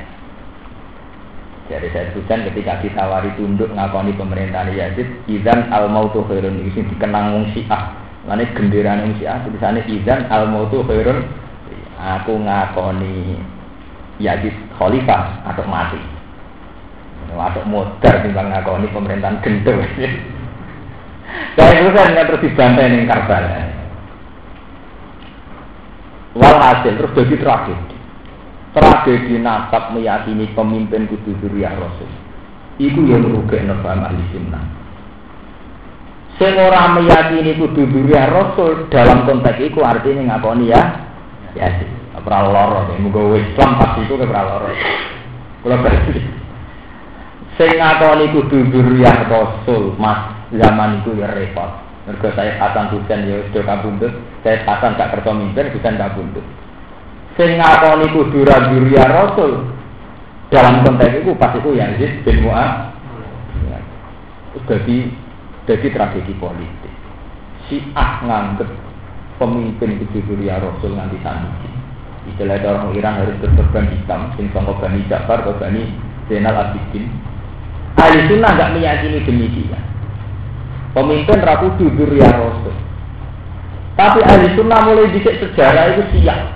[1.67, 7.35] Jadi Sayyid Husain ketika ditawari tunduk ngakoni pemerintahan Yazid, izan al mautu khairun ini dikenang
[7.35, 7.97] wong Syiah.
[8.25, 11.25] Lainnya genderaan wong Syiah tulisannya izan al mautu khairun.
[11.95, 13.39] Aku ngakoni
[14.23, 15.99] Yazid khalifah atau mati.
[17.35, 19.83] Atau modar timbang ngakoni pemerintahan gendeng.
[21.55, 23.75] Saya itu kan terus dibantai ning Karbala.
[26.35, 27.95] Walhasil terus jadi tragedi.
[28.75, 32.11] Tragedi nasab meyakini pemimpin kudu duriah Rasul.
[32.75, 34.63] Iku yang merugikan paham ahli sunnah.
[36.35, 40.81] Ora meyakini kudu duriah Rasul dalam konteks itu artinya ngakoni ya
[41.55, 41.87] Yazid.
[42.19, 44.75] Ora loro, muga Islam pasti itu ora loro.
[45.63, 46.19] Kula berarti.
[47.55, 51.85] Sing ngakoni kudu duriah Rasul, Mas, zaman itu ya repot.
[52.05, 54.13] Mergo saya Hasan Husain ya sudah kabundut,
[54.45, 56.45] saya Hasan gak kerja mimpin, Husain kabundut.
[57.33, 59.67] Sing ngakoni kudu duriah Rasul
[60.53, 62.95] dalam konteks itu pas itu Yazid bin Mu'ad.
[63.67, 63.79] Ya.
[64.69, 65.11] Jadi
[65.65, 66.93] jadi tragedi politik.
[67.67, 68.69] Si Ah nganggep
[69.41, 71.69] pemimpin kudu duriah Rasul nganti saniki.
[72.25, 75.93] Istilah orang Iran harus berkorban hitam, sing sangka Bani Ja'far atau Bani
[76.25, 77.05] Zainal Abidin.
[78.01, 79.94] Ahli sunnah nggak meyakini demikian.
[80.95, 82.71] Pemimpin raku jujur ya Rasul.
[83.99, 86.55] Tapi ahli sunnah mulai dicek sejarah itu siap.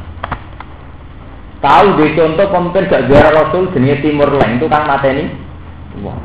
[1.59, 5.27] Tahu deh contoh pemimpin gak juara Rasul jenis Timur Leng itu kan mateni.
[5.99, 6.15] Wah.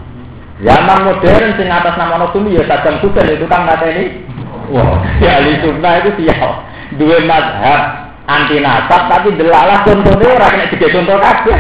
[0.63, 4.23] Zaman modern sing atas nama Rasul ya Saddam Hussein itu kan mateni.
[4.71, 6.71] Wah, ya ahli sunnah itu siap.
[6.95, 11.59] Dua madhab anti nasab tapi delalah contohnya orang kena tiga contoh kabeh.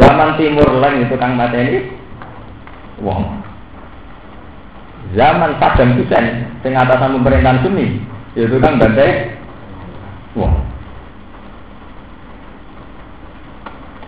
[0.00, 1.92] Zaman Timur Leng itu kang mateni
[3.04, 3.35] wong.
[5.14, 8.02] Zaman Saddam Hussein sing atasan pemerintahan Sunni
[8.34, 9.38] itu kan bantai
[10.34, 10.54] wong.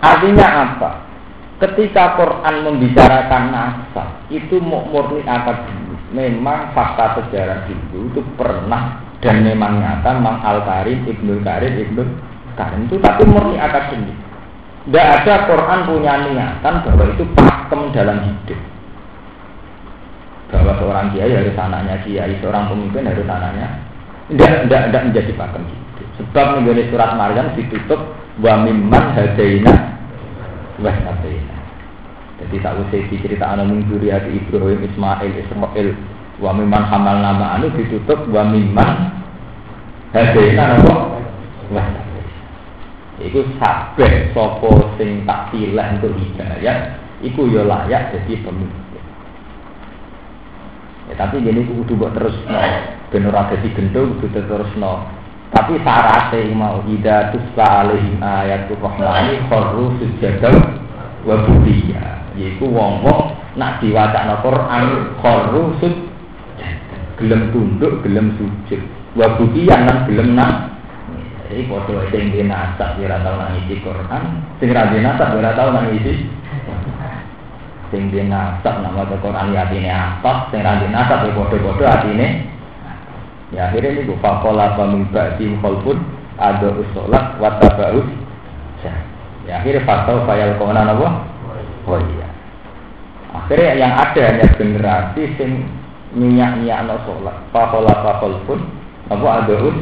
[0.02, 0.90] Artinya apa?
[1.58, 5.98] Ketika Quran membicarakan nasab itu murni akademik.
[6.08, 12.02] Memang fakta sejarah itu itu pernah dan memang nyata Mang Al Karim Ibnu Karim Ibnu
[12.56, 14.16] Karim itu tapi murni akademik.
[14.88, 18.56] Tidak ada Quran punya niatan bahwa itu pakem dalam hidup.
[20.48, 23.68] Bahwa seorang kiai harus anaknya kiai, seorang pemimpin harus anaknya.
[24.32, 26.08] Tidak, tidak, tidak menjadi pakem hidup.
[26.20, 28.00] Sebab menjadi surat Maryam ditutup
[28.40, 29.74] wa mimman hadaina
[30.80, 30.92] wa
[32.38, 35.88] Jadi tak usah diceritakan mung hati Ibrahim, Ismail, Ismail,
[36.38, 39.10] wa mimman hamal nama anu ditutup wa mimman
[40.14, 40.94] hadaina apa?
[41.68, 42.08] Wah
[43.18, 48.87] iku sabeh sapa sing tak pilih untuk hidayah iku ya layak jadi pemimpin
[51.18, 52.62] tapi gini kudu buat terus no
[53.10, 55.04] ben ora dadi gendho kudu terus no
[55.50, 60.54] tapi syaratnya mau ida tusla alaihim ayatul rahmani kharru sujadan
[61.26, 64.84] wa budiya yaiku wong-wong nak diwacana Quran
[65.18, 66.08] kharru sujud
[67.18, 68.80] gelem tunduk, gelem sujud.
[69.18, 70.78] Wa budiyan lan gelem nang.
[71.48, 74.22] Jadi foto sing di nasab ora tau nang isi Quran,
[74.60, 76.28] sing ra di nasab ora tau nang isi.
[77.88, 82.28] Sing di nasab nama Quran ya atine apa, sing ra di nasab ya padha-padha atine.
[83.48, 85.96] Ya akhirnya ini gue fakola pamibak di khalfun
[86.36, 88.08] ada usolat watabaus.
[89.48, 91.08] Ya akhirnya fatau fayal kona apa?
[91.88, 92.28] Oh iya.
[93.32, 95.64] Akhirnya yang ada hanya generasi sing
[96.16, 98.60] minyak minyak no sholat fakola fakol pun
[99.12, 99.76] apa adahun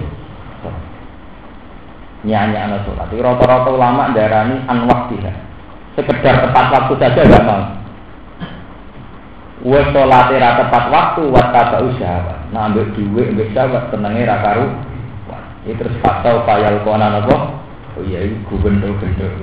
[2.27, 5.37] nyanyi anak sholat rata-rata ulama darani anwak tidak
[5.95, 7.63] sekedar tepat waktu saja gak mau
[9.67, 14.71] Wa sholat tepat waktu wa kata usaha nah ambil duit ambil sahabat tenangnya rakaru
[15.67, 17.59] itu terus fatau payal konan apa
[17.99, 19.35] oh iya itu gubernur gubernur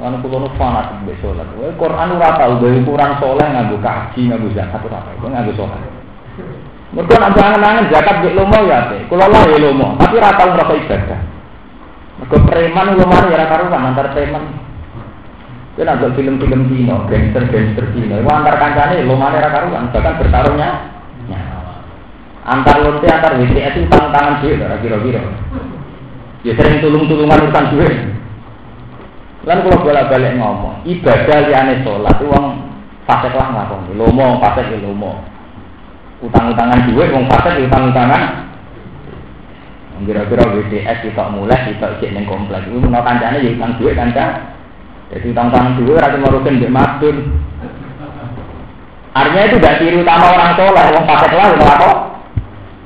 [0.00, 1.44] Kan kulo nu fanatik mbek salat.
[1.60, 5.28] Wae Quran ora tau gawe ukuran saleh nganggo kaji nganggo zakat ora tau.
[5.28, 5.80] Nganggo salat.
[6.96, 9.04] Mergo nek angen-angen zakat mbek lomo ya ate.
[9.12, 11.20] Kulo lah ya lomo, tapi ora tau ngrasa ibadah.
[12.16, 14.44] Mergo preman lomo ya ora karuan antar preman.
[15.78, 20.70] Kowe nak film-film Cina, gangster-gangster Cina, itu antar kancane lomane ora karuan, bahkan bertarungnya
[22.50, 25.22] antar lonte antar WTS itu tangan tangan duit kira-kira.
[26.42, 27.94] Ya sering tulung-tulungan urusan duit.
[29.46, 32.46] Lan kalau bolak-balik ngomong, ibadah liane sholat itu uang
[33.08, 33.92] fasek lah nglakoni.
[33.96, 35.20] Lomo fasek ya lomo.
[36.20, 38.22] Utang-utangan duit uang fasek ya utang-utangan.
[40.00, 42.64] Kira-kira WDS kita mulai kita cek neng kompleks.
[42.68, 44.56] Itu mau kancane ya utang duit kanca.
[45.10, 47.16] Jadi utang-utangan duit rasa marukin di madun.
[49.10, 51.94] Artinya itu gak ciri utama orang soleh, uang fasek lah ngelakon.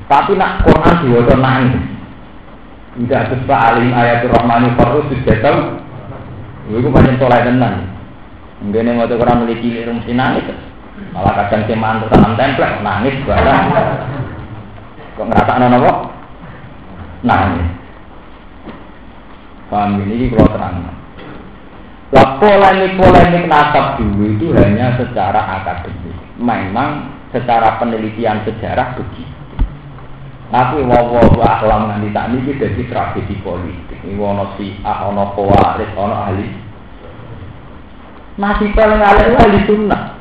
[0.09, 1.75] Tapi nak Quran diwaca nangis.
[2.95, 5.59] Tidak ada alim ayatul rahmani farus sudah tahu
[6.73, 7.93] Iku banyak soleh tenan.
[8.65, 10.49] Mungkin mau tuh kurang memiliki mesti nangis.
[11.13, 13.65] Malah kadang si mantu tanam templek nangis barang.
[15.21, 15.93] Kok ngerasa anak apa?
[17.21, 17.69] Nangis.
[19.69, 21.04] Paham ini kalau terang.
[22.39, 26.17] Polemik-polemik nasab dulu itu hanya secara akademik.
[26.39, 29.35] Memang secara penelitian sejarah begitu.
[30.55, 33.99] Tapi wawo ahlam nanti tak ini jadi tragedi politik.
[34.07, 36.47] Ini wono si ah ono kuaris ono ahli.
[38.39, 40.15] Masih paling ahli ahli sunnah.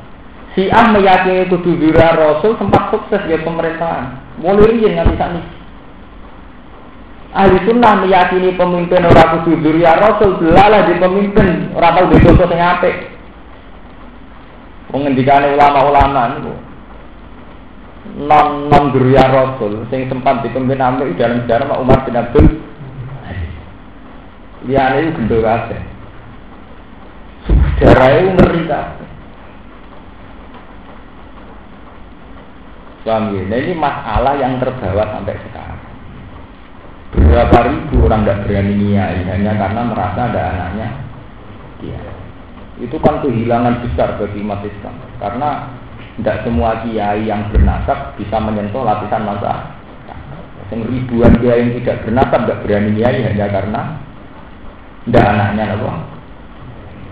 [0.58, 4.38] Si ah meyakini kudu rasul sempat sukses di pemerintahan.
[4.42, 5.42] Mulai ini nanti tak ini.
[7.34, 11.74] Ahli sunnah meyakini pemimpin orang kudu dura rasul belalah di pemimpin.
[11.74, 12.96] Orang tahu di dosa sing apik.
[14.94, 16.54] Ulama-ulama itu
[18.22, 19.82] non non durya rasul.
[19.90, 22.46] Sing sempat dipimpin Amir dalam sejarah Umar bin Abdul.
[24.70, 25.82] Dia itu gendor kabeh.
[27.50, 29.08] Sejarah itu ngeri kabeh.
[33.04, 33.20] Ya?
[33.20, 35.83] Nah ini masalah yang terbawa sampai sekarang.
[37.14, 40.88] Berapa ribu orang tidak berani niai hanya karena merasa ada anaknya
[41.82, 42.02] dia.
[42.82, 45.50] Itu kan kehilangan besar bagi umat Islam karena
[46.18, 49.78] tidak semua kiai yang bernasab bisa menyentuh lapisan masa.
[50.74, 53.82] Yang ribuan kiai yang tidak bernasab tidak berani niai hanya karena
[55.06, 55.92] tidak anaknya apa?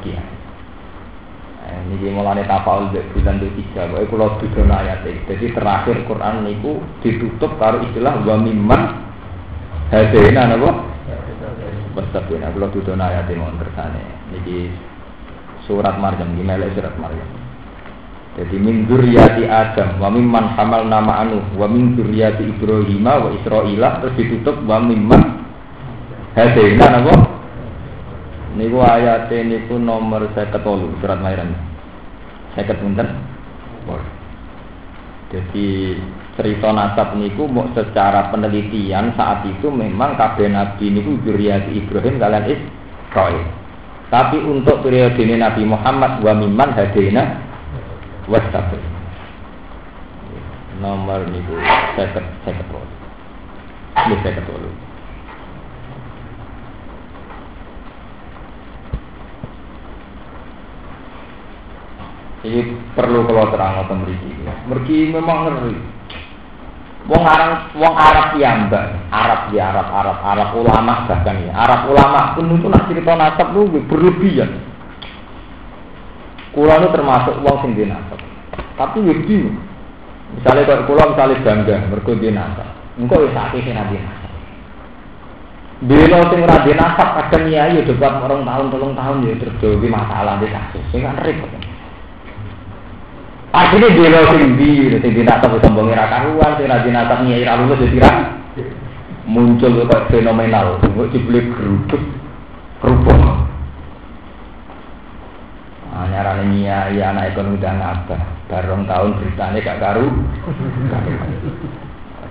[0.02, 0.30] Kiai.
[1.72, 3.88] Ini dia mulai tafaul bulan tiga.
[3.88, 9.11] Bahwa kalau tujuh ayat Jadi terakhir Quran niku ditutup kalau istilah wa mimman
[9.92, 10.72] Hadena napa?
[11.92, 14.00] Wastabina kula dudono ayat mon kersane.
[14.32, 14.72] Niki
[15.68, 17.28] surat Maryam gimana surat Maryam.
[18.40, 24.00] Jadi min dzurriyyati Adam wa mimman hamal nama anu wa min dzurriyyati Ibrahim wa Israila
[24.00, 25.44] terus ditutup wa mimman
[26.40, 27.16] hadena napa?
[28.56, 31.52] Niku ayat niku nomor 58 surat Maryam.
[32.56, 33.08] 50 pinten?
[35.32, 35.96] Jadi
[36.40, 42.46] cerita nasab niku mau secara penelitian saat itu memang kabeh nabi niku juriati Ibrahim kalian
[42.48, 43.46] Israil.
[44.12, 47.40] Tapi untuk periode ini Nabi Muhammad wa miman hadina
[48.28, 48.76] wasabi.
[50.84, 51.56] Nomor niku
[51.96, 52.68] seket seket
[53.92, 54.91] Ini seket wolu.
[62.42, 62.62] Ini
[62.98, 64.30] perlu kalau terang atau meriki.
[64.66, 65.78] Meriki memang ngeri.
[67.10, 71.54] Wong Arab, wong Arab mbak, Arab ya Arab, Arab, Arab ulama bahkan ya.
[71.54, 74.62] Arab ulama pun itu nak cerita nasab lu berlebihan.
[76.54, 78.22] Kulo itu termasuk wong di nasab.
[78.78, 79.50] Tapi wedi.
[80.38, 82.70] Misalnya kalau kulo misalnya bangga mergo nasab.
[83.02, 84.32] Engko wis akeh sing di nasab.
[85.82, 90.38] Bila sing ora nasab kadang ya ya debat orang tahun, tolong tahun ya terjadi masalah
[90.38, 90.86] di kasus.
[90.94, 91.71] Sing kan repot.
[93.52, 97.44] Akhirnya dia lo sing di, sing di natap sombong ira karuan, sing rajin natap nyai
[97.44, 98.40] ra lulus jadi.
[99.28, 102.00] Muncul kok fenomenal, kok dibeli geruduk,
[102.80, 103.20] kerupuk.
[105.92, 110.08] Ah, nyarane nyai anak ekonomi udah ngapa, bareng tahun beritanya gak karu,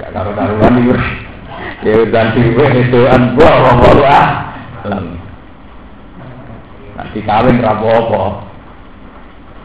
[0.01, 0.93] gak karu karuan di
[1.81, 4.29] Ya udah diwe itu an gua ngomong ah,
[6.97, 8.50] nanti kawin rapopo.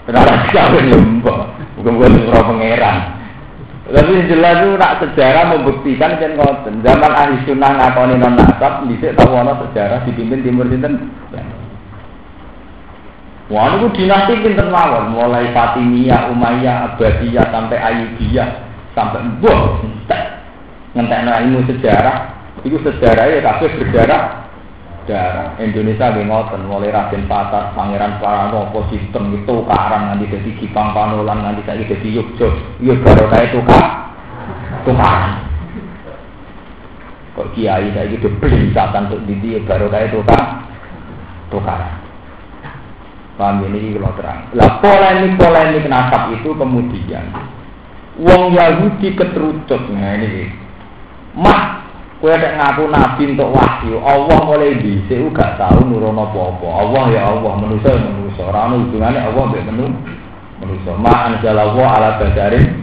[0.05, 1.37] Kenapa kawin lembok?
[1.81, 2.97] Bukan surah pangeran.
[3.85, 6.81] Tapi jelas itu nak sejarah membuktikan kan ngoten.
[6.81, 11.09] Zaman ahli sunnah ngakoni non nasab, bisa tahu ana sejarah dipimpin timur sinten.
[13.45, 18.49] Wah, itu dinasti pinter mawon, mulai Fatimiyah, Umayyah, Abbasiyah sampai Ayyubiyah
[18.97, 19.85] sampai buah
[20.97, 22.33] ngentek ilmu sejarah.
[22.65, 24.44] Itu sejarah ya kabeh berdarah
[25.05, 30.97] darah Indonesia nggih ngoten mulai Raden Patat, Pangeran Pranowo sistem itu karang nanti jadi Gipang
[30.97, 32.49] Panolan nanti saya jadi Yogyo
[32.81, 33.85] iya baru saya tukar.
[34.85, 35.33] Tukaran.
[37.37, 40.43] Kok kiai saya gitu beli satan untuk didi baru saya tukar.
[41.53, 41.93] Tukaran.
[43.35, 44.47] Paham ini kalau terang.
[44.55, 47.27] Lah polemik polemik nasab itu kemudian
[48.15, 50.47] Wong Yahudi keterucut nah ini
[51.35, 51.84] mah
[52.25, 56.65] Kue ada ngaku nabi untuk wahyu, Allah mulai bisa gak tahu nurun apa-apa.
[56.73, 58.49] Allah ya Allah, manusia ya manusia.
[58.49, 59.93] Orang hubungannya Allah mbek menu
[60.57, 60.97] manusia.
[60.97, 62.81] Ma anzalallahu ala badarin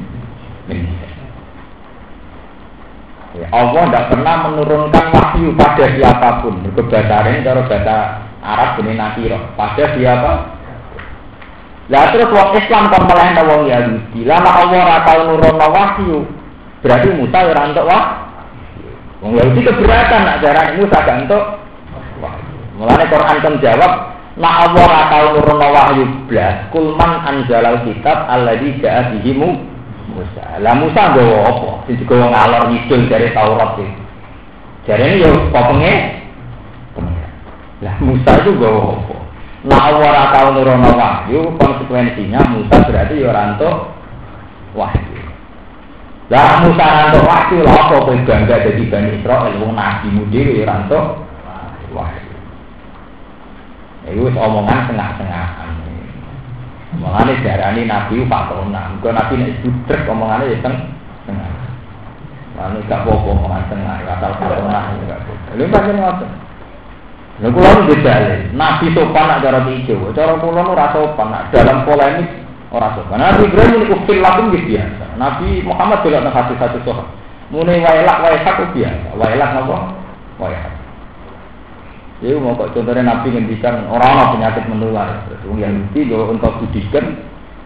[3.35, 6.62] Ya, Allah tidak pernah menurunkan wahyu pada siapa pun.
[6.62, 7.96] Kebesaran cara bahasa
[8.46, 9.42] Arab ini nakiro.
[9.59, 10.33] Pada siapa?
[11.90, 14.22] Lah terus wong Islam kon melehna wong Yahudi.
[14.22, 16.31] Lama Allah ora tau nurunno wahyu.
[16.78, 18.21] Berarti Musa ora entuk wahyu.
[19.22, 21.44] Wong Yahudi keberatan nak darah Musa gak entuk.
[22.74, 23.92] Mulane Quran kan jawab,
[24.35, 30.58] nak Allah ora tau nurunno wahyu blas, kulman anzalal kitab alladzi ja'a bihi Musa.
[30.58, 31.70] Lah Musa nggawa apa?
[31.87, 34.02] Sing digawa ngalor ngidul dari Taurat iki.
[34.82, 35.94] Jarene yo popenge
[37.87, 39.16] Lah Musa itu nggawa apa?
[39.62, 43.76] Nah Allah ora tau nurunno wahyu, konsekuensinya Musa berarti yo ora entuk
[44.74, 45.12] wahyu.
[46.30, 50.70] Lah Musa ranto waktu lah apa kowe bangga dadi Bani Israil wong nabi mudi ya
[50.70, 51.27] ranto
[51.90, 52.35] wahyu.
[54.06, 55.70] Iku wis omongan tengah-tengahan.
[57.00, 58.94] Mulane diarani nabi patona.
[58.94, 60.77] Engko nabi nek budrek omongane ya teng
[61.27, 61.52] tengah.
[62.52, 65.33] Lalu gak apa-apa omongan tengah, asal patona enggak apa.
[65.56, 66.31] Lha ngoten.
[67.40, 67.94] Lha kula nu
[68.54, 72.29] nabi sopan nak cara ijo, cara kula nu ora sopan dalam polemik
[72.73, 73.20] Orang sopan.
[73.20, 75.04] Nabi Ibrahim ini kufil lakum biasa.
[75.20, 77.04] Nabi Muhammad juga nang hati satu sohan.
[77.52, 79.08] Mune wailak wailak itu biasa.
[79.12, 79.77] Wailak apa?
[80.40, 80.73] Wailak.
[82.25, 85.20] Jadi mau kok contohnya Nabi ngendikan orang-orang penyakit menular.
[85.29, 87.04] Terus yang Yahudi kalau untuk budikan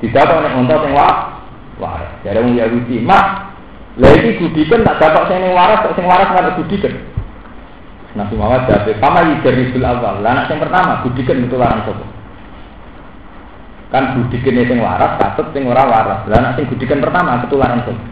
[0.02, 1.38] tidak tahu untuk yang wah
[1.78, 2.11] waras.
[2.26, 3.54] Jadi yang Yahudi mak
[4.00, 6.94] lagi budikan tak dapat saya yang waras, tak yang waras nggak budikan.
[8.16, 12.15] Nabi Muhammad jawab, "Kama yidrisul awal." Lah anak yang pertama budikan itu larang sapa?
[13.95, 16.26] Kan budikan sing waras, katut sing ora waras.
[16.26, 18.03] Lah anak sing budikan pertama ketularan sapa?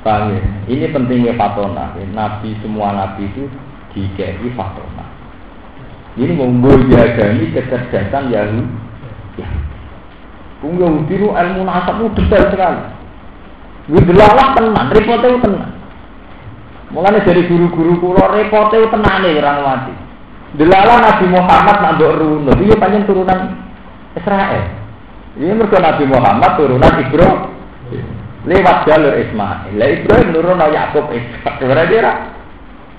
[0.00, 0.42] Paham ya?
[0.70, 1.92] Ini pentingnya fatona.
[2.14, 3.50] Nabi semua nabi itu
[3.92, 5.04] dikei fatona.
[6.16, 8.64] Ini memboyagani kecerdasan Yahudi.
[9.36, 9.48] Ya.
[10.64, 12.82] Kung Yahudi itu ilmu nasab itu detail sekali.
[13.92, 15.70] Widelalah tenan, repotnya itu tenan.
[16.88, 20.05] Mulanya dari guru-guru kulo repotnya itu tenan nih orang mati.
[20.56, 23.60] Delala Nabi Muhammad nak runo, dia panjang turunan
[24.16, 24.64] Israel.
[25.36, 27.52] Ini mereka Nabi Muhammad turunan Ibrahim
[28.48, 29.76] lewat jalur Ismail.
[29.76, 31.60] Lah Ibrahim nurun Yakub Ishak.
[31.60, 32.32] Berarti ra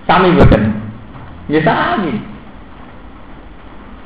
[0.05, 0.63] sami boten.
[1.49, 2.13] Ya sami.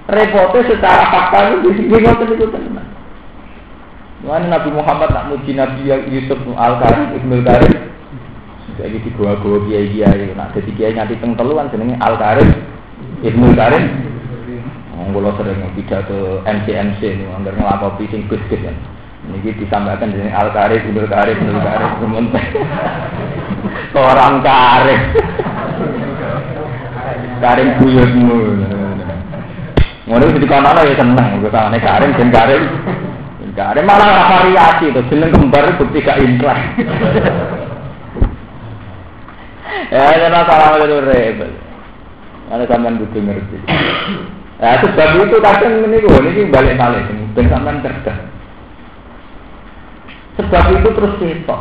[0.08, 2.88] Repotnya secara fakta itu di sini ngoten itu tenan.
[4.24, 7.92] Mana Nabi Muhammad tak muji Nabi Yusuf Al Karim Ibnu Karim.
[8.80, 12.71] Jadi di gua-gua kiai-kiai, nak jadi kiai nganti teng teluan jenenge Al Karim
[13.22, 13.86] Ibnu Karim.
[15.12, 18.74] Kalau sering pidato MCMC nih, anggar ngelakopi sing gus-gus kan.
[19.22, 21.92] Ini ditambahkan di Al Karib, Ibnu Karib, Ibnu Karib,
[24.10, 25.02] Orang Karib.
[27.42, 28.40] Karim buyutmu.
[30.10, 32.64] Ngono di kono ya seneng, gue Karim dan Karim.
[33.52, 36.56] Karim malah variasi itu, jeneng kembar bukti gak intrah.
[39.92, 41.52] ya, jangan salah itu rebel.
[42.52, 43.58] Ada sampean butuh ngerti.
[44.60, 48.20] Ya, sebab itu kadang ini gue ini balik-balik, dan sampean cerdas.
[50.36, 51.58] Sebab itu terus kita,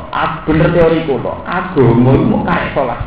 [0.47, 3.01] bener teori kulo, agama itu kayak sholat.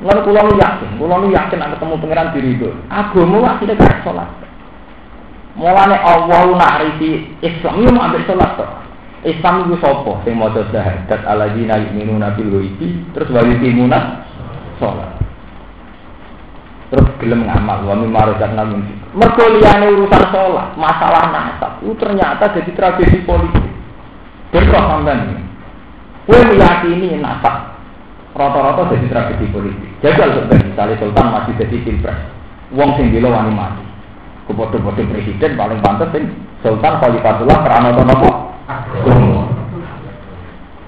[0.00, 2.68] Lalu kulo lu yakin, kulo lu yakin aku ketemu pangeran diri itu.
[2.88, 4.30] Agama akhirnya kayak sholat.
[5.58, 8.70] Mulane Allah narifi Islam itu mau ambil sholat tuh.
[9.28, 11.20] Islam itu sopo, sing mau syahadat
[11.52, 14.24] dina yu'minuna bil ghaibi, terus wali timuna
[14.80, 15.20] sholat.
[16.90, 18.82] Terus gelem ngamal, wa mimma razaqna min
[19.14, 23.66] Mergo liyane urusan sholat, masalah nasab, itu ternyata jadi tragedi politik.
[24.50, 25.38] Bentrok sampean.
[26.26, 27.74] Kowe meyakini nasab
[28.34, 29.90] rata-rata jadi tragedi politik.
[30.02, 32.18] Jagal sebenarnya misalnya Sultan masih jadi pilpres,
[32.74, 33.82] wong sing bilo wani mati.
[34.50, 36.26] Kepodo-podo presiden paling pantas sing
[36.62, 38.30] Sultan Khalifatullah karena nopo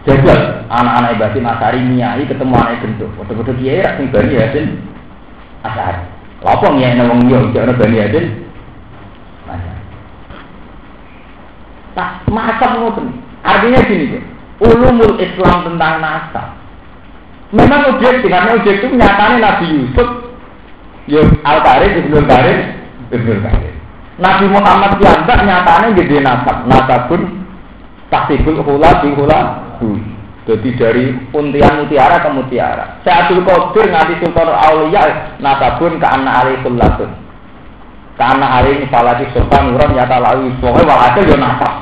[0.02, 3.10] Jagal anak-anak ibadi Nasari nyai ketemu anak gendut.
[3.14, 4.66] Foto-foto kiai rak sing bani yasin
[5.62, 6.02] Asari.
[6.42, 8.26] Lapa nyai wong yo jare bani yasin.
[11.92, 13.06] Tak macam ngoten.
[13.44, 14.16] Artinya gini,
[14.64, 16.56] ulumul Islam tentang nasab.
[17.52, 20.08] Memang objektif, karena objektif nyatanya Nabi Yusuf,
[21.04, 22.58] yo Al Karim, Ibnu Karim,
[23.12, 23.74] Ibnu Karim.
[24.16, 27.44] Nabi Muhammad diantar nyatanya gede nasab, nasabun
[28.08, 29.40] taktibul hula bi hula
[30.42, 32.98] Jadi dari untian mutiara ke mutiara.
[33.06, 37.10] Sa'adul Qadir nganti Sultan Aulia nasabun ke anak ali kullatun.
[38.18, 40.50] Ke anak ali falati sultan uram nyata lawi.
[40.58, 41.74] Pokoknya walhasil ya nasab.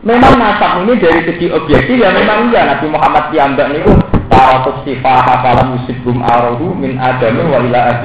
[0.00, 3.92] Memang nasab ini dari segi objektif ya memang iya Nabi Muhammad Piyambak niku
[4.32, 8.00] taratus sifah falam yusibum arahu min adamin wa ila.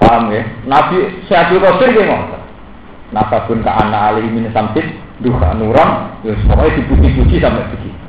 [0.00, 0.42] Paham ya?
[0.66, 0.96] Nabi
[1.30, 2.42] Syaikhul Qadir ki ngoten.
[3.14, 8.04] Nasabun ka anak ali min samsid duha nuram ya pokoknya dipuji-puji sampai begitu.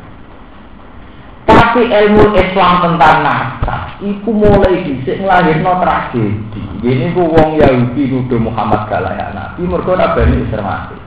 [1.48, 6.62] Tapi ilmu Islam tentang nasab itu mulai dhisik nglahirno tragedi.
[6.84, 11.00] Ini ku wong Yahudi nuduh Muhammad galaya Nabi mergo Bani Israil.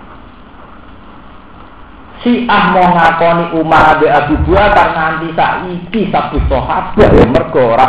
[2.20, 7.88] Si ah mau ngakoni Umar abe Abu Bakar nganti saiki sabu sahabat ya mergo ora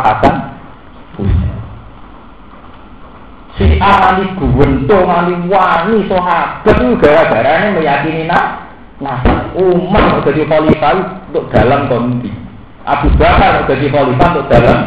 [3.81, 8.69] Si nanti guwento nanti wani sahabat itu gara-gara meyakini nak
[9.01, 9.17] Nah,
[9.57, 12.29] Umar jadi khalifah untuk dalam kondi.
[12.85, 14.79] Abu Bakar jadi khalifah untuk dalam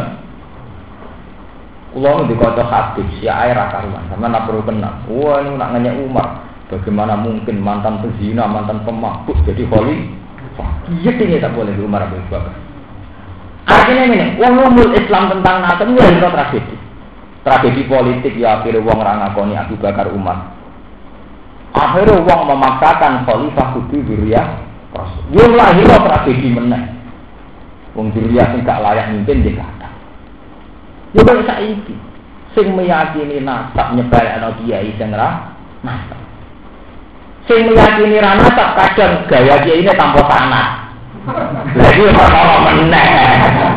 [1.91, 5.03] Kulo di kota hadis si air karuan sama nak perlu kenal.
[5.11, 6.47] Wah ini nak nanya Umar.
[6.71, 10.71] Bagaimana mungkin mantan pezina, mantan pemabuk jadi khalifah?
[11.03, 12.55] Iya ini tak boleh Umar Abu Bakar.
[13.67, 16.84] Artinya ini, umul Islam tentang nasab ini tragedi.
[17.45, 20.57] Tragedi politik ya akhirnya wong rangakoni Abu Bakar Umar.
[21.77, 24.01] Akhirnya wong memaksakan khalifah kudu
[24.97, 25.23] Rasul.
[25.29, 26.89] Dia lahir tragedi meneh.
[27.93, 29.89] Wong duriya sing gak layak mimpin dia kata.
[31.15, 31.95] Ya kok saiki
[32.57, 35.53] sing meyakini nasab nyebalekno kiai sing ra
[35.85, 36.19] nasab.
[37.45, 40.69] Sing meyakini ra nasab kadang gaya kiai ini tanpa tanah.
[41.77, 43.09] Lagi ora meneh.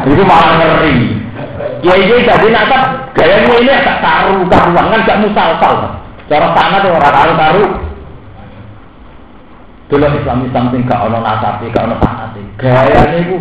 [0.07, 1.26] Itu malah ngeri.
[1.57, 2.81] Kiai kiai jadi nasab
[3.17, 5.75] gaya ini agak karu karuan kan gak musalsal.
[6.29, 7.65] Cara tanah tuh orang karu karu.
[9.87, 12.41] Delok Islam Islam sing gak ono nasabe, gak ono sanate.
[12.61, 13.37] Gayane iku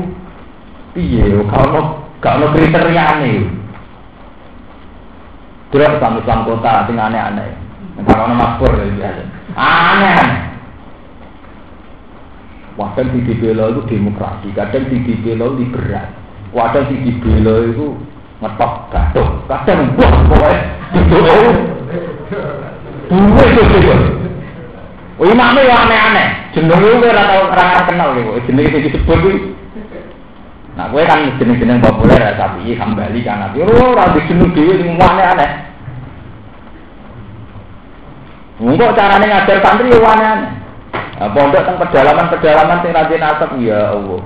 [0.97, 1.81] piye yo gak ono
[2.25, 3.33] gak ono kriteriane.
[5.69, 7.51] Delok Islam Islam kota sing aneh-aneh.
[8.01, 9.23] Gak ono makbur ya biasa.
[9.61, 10.47] Aneh.
[12.77, 15.53] Kadang di dibela itu demokrasi, kadang di liberal,
[16.57, 17.93] kadang di dibela itu
[18.41, 20.61] ngetok gaduh, kadang buah pokoknya
[20.97, 21.17] itu
[23.13, 23.63] dua itu.
[25.17, 29.57] Oh imamnya ya aneh-aneh, jeneng itu tau ora kenal lho, jeneng itu disebut.
[30.77, 34.93] Nah, gue kan jeneng-jeneng populer ya, tapi kembali kan tapi oh ora jeneng dhewe sing
[35.01, 35.51] aneh-aneh.
[38.61, 40.51] Enggak caranya ngajar santri ya aneh-aneh.
[41.17, 44.21] Nah, pondok teng pedalaman-pedalaman sing rajin asap ya Allah.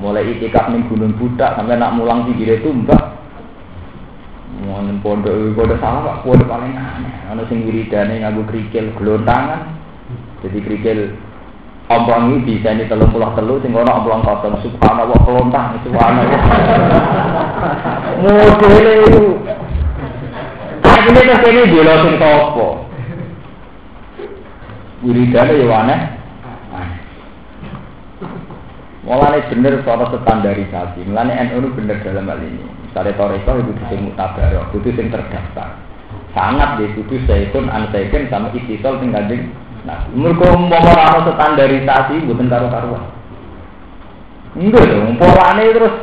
[0.00, 3.20] Mulai itikaf ning Gunung Budak sampai nak mulang pinggire tumbak.
[4.64, 7.12] Mau pondok pondok salah Pak, pondok paling aneh.
[7.28, 9.76] Ana sing wiridane nganggo krikil glontangan.
[10.40, 10.98] Jadi krikil
[11.92, 16.42] ompong ini bisa ini telur pulau telur, sing kono ompong kosong subhanallah kelontang subhanallah.
[18.24, 19.24] Modele itu.
[20.80, 22.88] Akhirnya terus ini dia sing topo.
[25.04, 26.19] Wiridane ya aneh.
[29.00, 31.08] Mulane bener soal standarisasi.
[31.08, 32.60] Mulane NU itu bener dalam hal ini.
[32.84, 35.80] Misalnya Toreko itu sing mutabarok, kudu sing terdaftar.
[36.36, 39.48] Sangat deh kudu saitun ansaiken sama istisol sing kanjeng.
[39.88, 43.04] Nah, mergo umpama ora standarisasi mboten karo-karuan.
[44.52, 45.94] Enggak dong, polane terus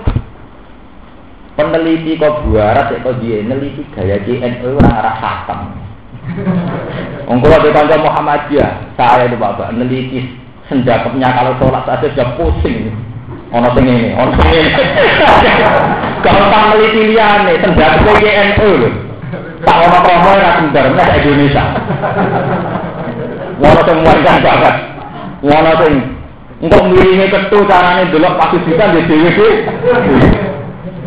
[1.54, 5.60] peneliti kok buarat kok dia neliti gaya NU ora arah khatam.
[7.30, 12.91] Wong kula di kanca Muhammadiyah, saya itu Bapak neliti sendakapnya kalau sholat saja sudah pusing.
[13.47, 14.72] Ono sing ini, ono sing ini.
[16.26, 18.89] Kalau tak meliti liane, sendakapnya YNU lho.
[19.63, 21.63] Tak ono promo ora sendar nek Indonesia.
[23.63, 24.76] Ono sing muangkan banget.
[25.47, 25.93] Ono sing
[26.57, 29.49] untuk miringi ketu carane delok pasti bisa di dhewe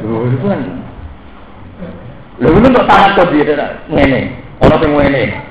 [0.00, 0.61] Lho itu kan.
[2.40, 4.20] Lho untuk tangan kok dia ngene.
[4.64, 5.49] Ono sing ngene.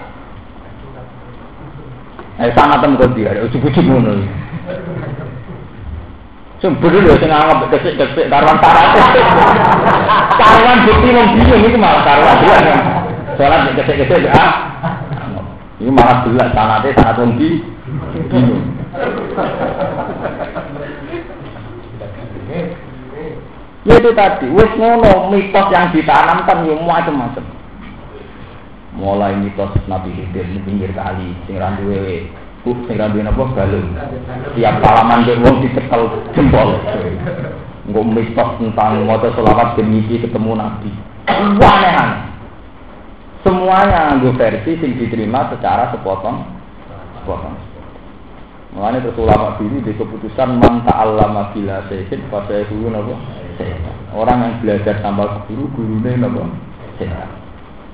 [2.40, 4.24] Eh sangat tem kok dia, ujug-ujug ngono.
[6.60, 8.96] Bener lho sing anggap kesik-kesik karuan syarat.
[10.40, 12.80] Karuan bukti wong bingung itu malah karuan dia.
[13.36, 14.52] Salat kesik-kesik ah.
[15.84, 18.64] Ini malah jelas sanate sangat wong bingung.
[23.88, 27.44] Ya itu tadi, wis ngono mitos yang ditanamkan yo macam-macam
[29.00, 32.28] mulai mitos Nabi Khidir di pinggir kali sing randuwe
[32.68, 33.44] uh sing randuwe napa?
[33.56, 33.96] Galung
[34.54, 36.04] tiap salaman ke wong dicekel
[36.36, 36.70] jempol.
[37.90, 40.92] Enggak mitos tentang motor selawat demi ketemu Nabi.
[41.32, 41.96] Aneh
[43.40, 46.44] semuanya gue versi sing diterima secara sepotong.
[47.24, 47.56] Sepotong.
[48.70, 53.16] Mengenai terus ulama dulu di keputusan man ta'allama bila sehin pada guru napa?
[54.14, 56.46] Orang yang belajar tanpa guru gurunya napa?
[57.02, 57.49] Sehat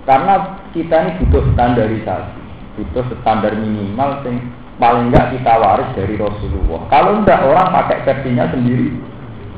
[0.05, 2.41] karena kita ini butuh standarisasi,
[2.77, 4.37] butuh standar minimal yang
[4.77, 6.85] paling enggak kita waris dari Rasulullah.
[6.93, 8.93] Kalau enggak orang pakai versinya sendiri,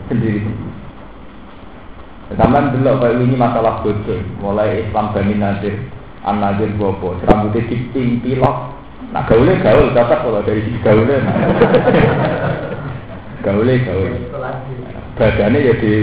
[0.08, 0.76] sendiri sendiri.
[2.38, 5.76] Dulu kayak ini masalah bodoh, mulai Islam Bani Nadir,
[6.28, 8.76] An Nadir Bobo, rambutnya diping pilok.
[9.16, 11.24] Nah gaulnya gaul, cocok kalau dari sisi gaulnya.
[11.24, 11.36] Nah.
[13.48, 14.12] gaulnya gaul.
[15.16, 15.94] Badannya ya di,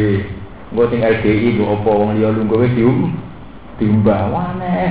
[0.73, 3.13] gue tinggal di, gue opo, wong liya lu gue dium,
[3.79, 4.91] timbang aneh.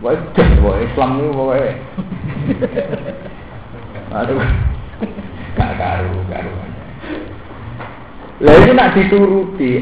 [0.00, 1.70] Wajah wah Islam ini pokoknya
[4.16, 4.40] aduh.
[5.56, 6.50] Gak karu karu.
[8.40, 9.72] Lah ini nak dituruti.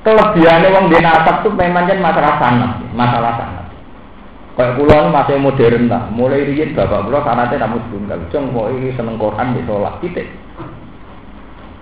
[0.00, 3.66] Kelebihannya wong di nasab tuh memang kan masalah sanat masalah sanat
[4.56, 8.16] kayak pulau masih modern lah mulai riyen bapak pulau sanatnya namun tunggal.
[8.32, 10.28] Jeng kok ini seneng Quran di sholat titik.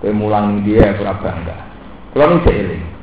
[0.03, 1.55] Kue mulang dia kurang bangga.
[2.11, 2.96] Pulau ini seiling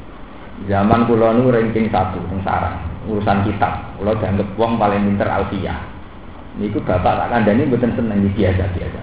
[0.64, 2.78] Zaman kulo nu ranking satu teng sarang
[3.10, 3.98] urusan kitab.
[3.98, 5.76] Kulo dianggap wong paling pinter alfiyah.
[6.54, 9.00] Niku bapak tak kandani mboten seneng iki biasa biasa.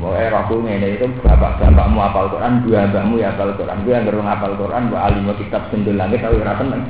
[0.00, 3.84] Mau aku ngene itu bapak bapakmu apal Quran, dua bapakmu ya apal Quran.
[3.84, 6.82] Gue yang gerung apal Quran, buat alim kitab sendul langit tapi ora seneng.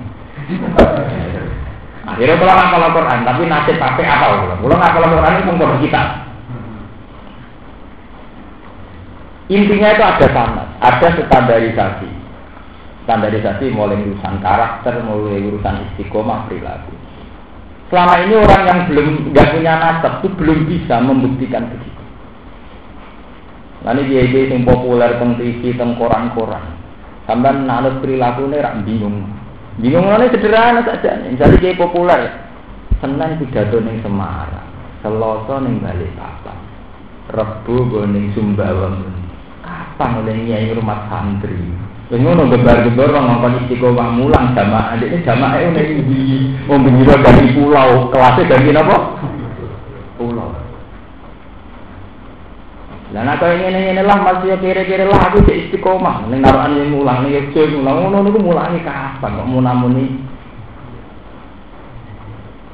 [2.15, 4.33] Akhirnya kalau ngapal Quran, tapi nasib pakai apal.
[4.57, 6.07] Kalau ngapal Quran itu pun kitab.
[9.53, 12.24] Intinya itu ada sanat, ada standarisasi
[13.05, 16.93] standarisasi mulai urusan karakter, mulai urusan istiqomah perilaku.
[17.93, 22.03] Selama ini orang yang belum nggak punya nasab itu belum bisa membuktikan begitu.
[23.85, 26.65] Lalu dia dia yang populer tentang TV, tentang koran-koran.
[27.29, 29.29] Sampai nanut perilaku ini rak bingung.
[29.77, 31.21] Bingung ini sederhana saja.
[31.29, 32.21] Misalnya dia populer,
[33.05, 34.69] senang pidato ning Semarang.
[35.05, 36.59] Selasa ning balik papan.
[37.29, 38.97] Rebo go ning Sumbawa.
[39.61, 41.57] Kapan oleh nyai rumah santri?
[42.15, 44.95] Ngono gebar-gebar wong ngongkon istiqomah mulang jamaah.
[45.03, 46.21] Ini jamaah ini di
[46.71, 49.19] wong dari pulau, kelasnya dari napa?
[50.15, 50.65] Pulau.
[53.15, 57.23] Lah nek kaya ngene-ngene lah masih kira-kira lah aku cek istiqomah ning narukan yang mulang
[57.23, 60.07] ning Yogyakarta mulang ngono niku mulangi kapan kok munamuni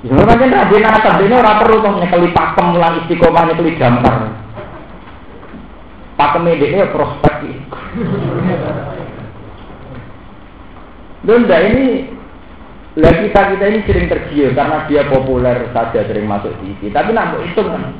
[0.00, 3.76] Ya ora pancen ra dene atas dene ora perlu to nyekeli pakem mulang istiqomah nyekeli
[3.76, 4.16] gambar.
[6.16, 7.36] Pakem ini ya prospek.
[11.20, 12.08] Donda ini
[12.98, 16.90] lah kita kita ini sering tergiur karena dia populer saja sering masuk TV.
[16.90, 17.94] Tapi nak itu kan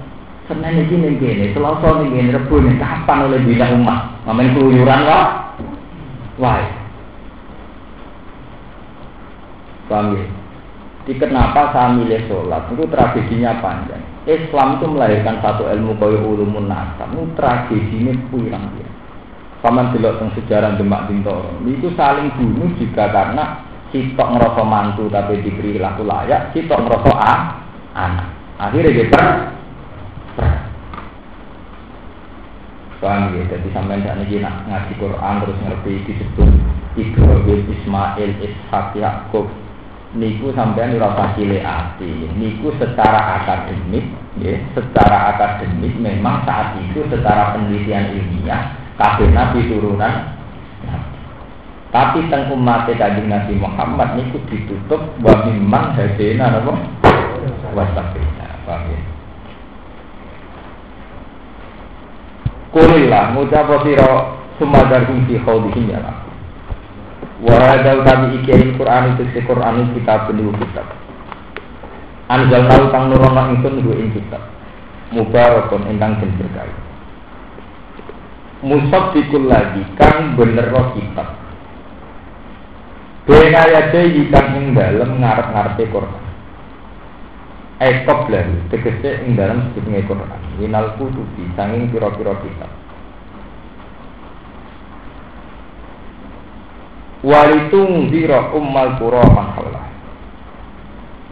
[0.51, 4.27] Senin ini gini, Selasa nih gini, Rebu nih kapan oleh bina umat?
[4.27, 5.27] Ngamen keluyuran kok?
[6.43, 6.59] Wah.
[9.87, 10.27] Paham ya?
[11.07, 12.67] Di kenapa saya milih sholat?
[12.67, 14.03] Itu tragedinya panjang.
[14.27, 17.15] Islam itu melahirkan satu ilmu kaya ulumun nasab.
[17.15, 18.90] Itu tragedinya pirang ya.
[19.61, 21.53] Paman delok teng sejarah Demak Bintoro.
[21.69, 23.61] Itu saling bunuh juga karena
[23.93, 27.41] sitok ngerasa mantu tapi diberi laku layak, sitok ngerasa ah,
[27.93, 28.29] anak.
[28.57, 29.07] Akhirnya dia
[33.01, 36.49] Paham ya, jadi sampai saat ini nak ngaji Quran terus ngerti disebut
[37.01, 39.49] Ibrahim, Ismail, Ishak, Yakub.
[40.13, 44.03] Niku sampai rasa cile hati Niku secara akademik
[44.43, 50.37] ya, Secara akademik memang saat itu secara penelitian ilmiah Kabeh Nabi turunan
[51.91, 56.79] tapi tentang umat kajian Nabi Muhammad niku ditutup wa mimman hadena napa
[57.75, 59.01] wasabina paham ya
[62.71, 65.99] Kulillah ngucap sira sumadar fi khawdihim ya.
[67.43, 70.87] Wa hadal kami iki Quran itu si Quran kitab niku kitab.
[72.31, 74.47] Anjal nau kang nurono nggo ing kitab.
[75.11, 76.80] Mubarakun ingkang den berkahi.
[78.61, 81.33] Musaddiqul lagi kang bener kitab.
[83.25, 83.89] Bena ya
[84.29, 86.25] kang ing dalem ngarep-ngarepe Quran.
[87.81, 90.41] Ekop lalu, tegese ing dalam sebutnya Quran.
[90.61, 92.69] Minal kutubi, sanging piro-piro kitab.
[97.21, 99.85] Walitung ziro ummal pura man hawlah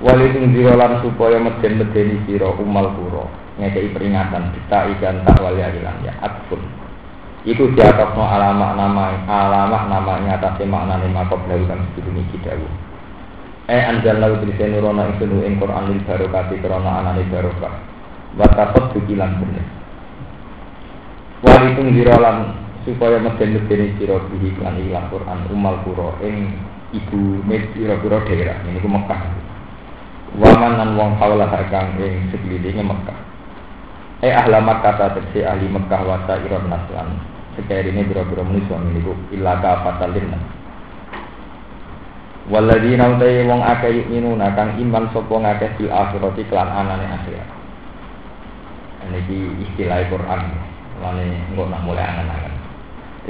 [0.05, 3.25] Walitung ziro lan supaya meden-medeni ziro ummal pura
[3.57, 6.88] Ngekei peringatan, kita ikan tak wali ya Atfun
[7.47, 12.23] Iku di atas no alamak nama alamak namanya atas makna lima kop lalu kan ini
[13.69, 17.75] Eh anjal lau tulis nurono ingsun ing Quran lil barokati krana anane barokah.
[18.41, 19.67] Wa taqad bukilan bener.
[21.45, 22.57] Wa itung dirolan
[22.89, 26.57] supaya meden-medeni sira bihi lan ilang Quran umal pura ing
[26.97, 29.21] ibu med pira-pira daerah ini ku Mekah.
[30.41, 33.28] Wa manan wong haula kang ing sekelilinge Mekah.
[34.19, 37.23] Eh ahla Makkah tegese ahli Mekah wa sa'iron naslan.
[37.55, 40.35] Sekarine biro-biro manusa niku illa ka fatalin.
[42.51, 47.49] Waladina utai wong akeh yukminuna kang iman sapa ngakeh bil akhirati kelan anane akhirat.
[49.07, 49.39] Ini
[49.69, 50.43] istilah Quran.
[50.99, 52.55] Lane engko nak mulai angan-angan.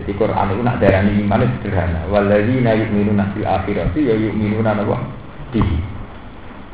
[0.00, 2.00] Jadi Quran itu nak darani iman sederhana.
[2.08, 4.96] Waladina yukminuna bil akhirati ya yukminuna napa?
[5.52, 5.60] Di.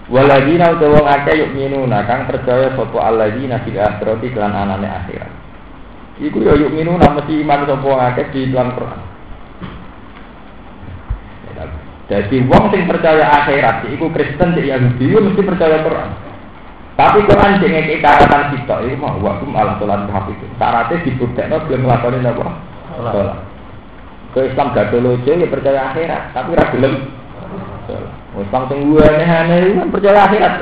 [0.05, 5.33] Waladina utai wong akeh yukminuna kang percaya sapa alladzina bil akhirati kelan anane akhirat.
[6.21, 9.01] Iku ya yukminuna mesti iman sapa ngakeh di dalam Quran.
[12.05, 16.11] Jadi wong sing percaya akhirat, iku Kristen cek Yahudi, itu mesti percaya Quran.
[17.01, 20.47] Tapi Quran sing ngeki karatan kita, itu mah waktu malah sholat hafid itu.
[20.61, 22.47] Syaratnya dibuktikan belum melakukan apa?
[22.93, 23.37] Sholat.
[24.37, 26.95] Ke Islam gak ya percaya akhirat, tapi ra gelem.
[28.43, 30.55] Islam sing aneh-aneh itu kan percaya akhirat.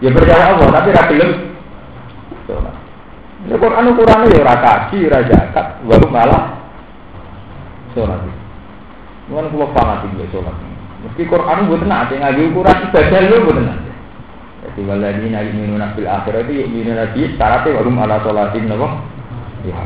[0.00, 1.30] Ya percaya Allah, tapi ra gelem.
[2.48, 2.74] Sholat.
[3.48, 6.42] Ya Quran ukurannya ya ora kaji, ora zakat, baru malah
[7.92, 8.20] sholat.
[9.28, 10.56] Mungkin kalau fanatik ya sholat.
[11.00, 13.90] Meski Quran buat nanti ngaji ukuran ibadah lu buat nanti.
[14.60, 18.88] Jadi waladhi nabi minun bil akhirat itu minun nabi syaratnya warum ala sholatin nabo.
[19.64, 19.80] Ya.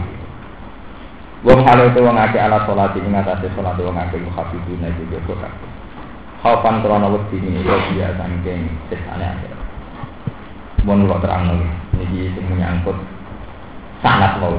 [1.46, 5.54] Wong hal itu wong akeh ala sholatin ngatasi sholat wong akeh muhafidun juga Quran.
[6.44, 9.60] Khaufan krono wedi ini ya dia saking sesane akhirat.
[10.84, 11.68] Mohon lo terang lagi.
[12.04, 13.00] Ini sing menyangkut
[14.04, 14.52] sanat mau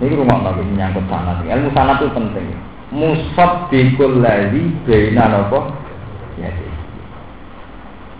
[0.00, 1.44] Ini rumah lagi menyangkut sanat.
[1.44, 2.48] Ilmu sanat itu penting
[2.94, 5.74] musab bikul lali bina nopo
[6.38, 6.50] ya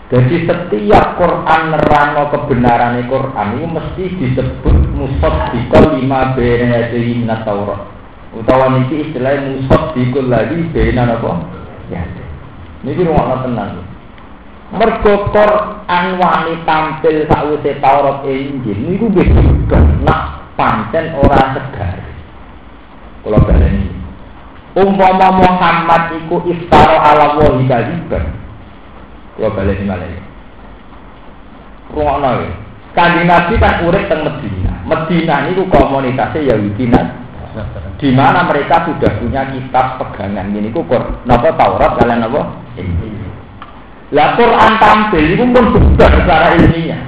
[0.07, 7.47] jadi setiap Quran nerano kebenaran Quran itu mesti disebut musab bikul lima bina jadi minat
[7.47, 7.87] Taurat
[8.35, 11.39] utawa niki istilahnya musab bikul lali bina nopo
[11.91, 12.03] ya
[12.85, 13.83] ini rumah tenang
[14.67, 19.31] Mergo Quran wani tampil sakwise Taurat Injil niku wis
[20.03, 22.03] nak pancen ora segar.
[23.23, 23.87] Kula baleni.
[24.75, 28.27] Umpama Muhammad iku iftara ala wahi kaliban.
[29.39, 30.19] Kula baleni malih.
[31.95, 32.51] Ruangno ya.
[32.91, 34.73] Kanjeng Nabi kan urip teng Medina.
[34.83, 36.91] Medina niku komunitasnya Yahudi
[37.97, 40.53] di mana mereka sudah punya kitab pegangan?
[40.53, 40.85] Ini ku
[41.25, 42.41] napa Taurat kalian napa?
[44.13, 47.01] Lah Quran tampil itu pun sudah secara ilmiah.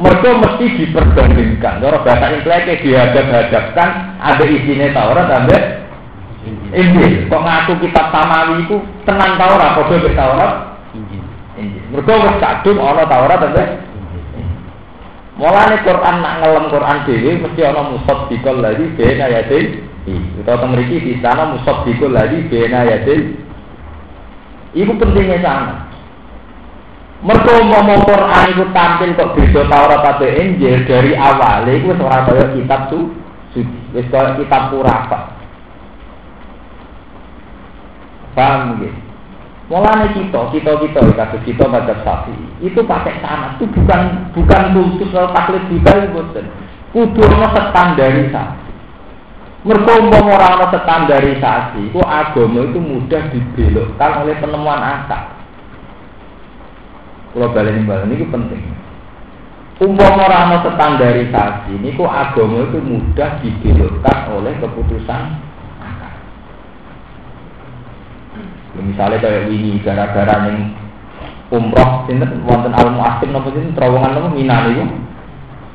[0.00, 5.58] Mereka mesti diperbandingkan kalau bahasa intelek dihadap-hadapkan ada isinya Taurat ada
[6.72, 7.28] Injil.
[7.28, 10.52] Kok ngaku kitab samawi itu tenang Taurat kode Taurat?
[10.96, 11.84] Injil.
[11.92, 13.64] Mereka wis kadung ana Taurat ada
[15.40, 19.80] Mulane Quran nak ngelem Quran dhewe mesti ana musaddiqal ladzi baina yadayhi.
[20.36, 23.40] Utawa teng mriki di sana musaddiqal ladzi baina yadayhi.
[24.76, 25.88] Iku pentingnya sana.
[27.24, 32.24] Mergo mau Quran itu tampil kok beda Taurat atau Injil dari awal itu wis ora
[32.52, 33.12] kitab su
[33.96, 35.36] wis kaya kitab purapa.
[38.36, 39.09] Paham gitu?
[39.70, 44.00] Mulanya kita, kita kita, kasus kita pada sapi itu pakai tanah itu bukan
[44.34, 46.46] bukan kultus atau taklid itu boten.
[46.90, 47.22] Kudu
[47.70, 48.66] standarisasi.
[49.62, 55.38] Mereka orang ana standarisasi, itu agama itu mudah dibelokkan oleh penemuan akal.
[57.30, 58.62] Kalau balik balik ini penting.
[59.78, 60.66] Umpama orang ana
[61.70, 65.49] ini kok agama itu mudah dibelokkan oleh keputusan
[68.78, 70.70] Misalnya kayak ini gara-gara yang
[71.50, 74.86] umroh sinten wonten al muasim nopo sinten terowongan nopo Mina niku.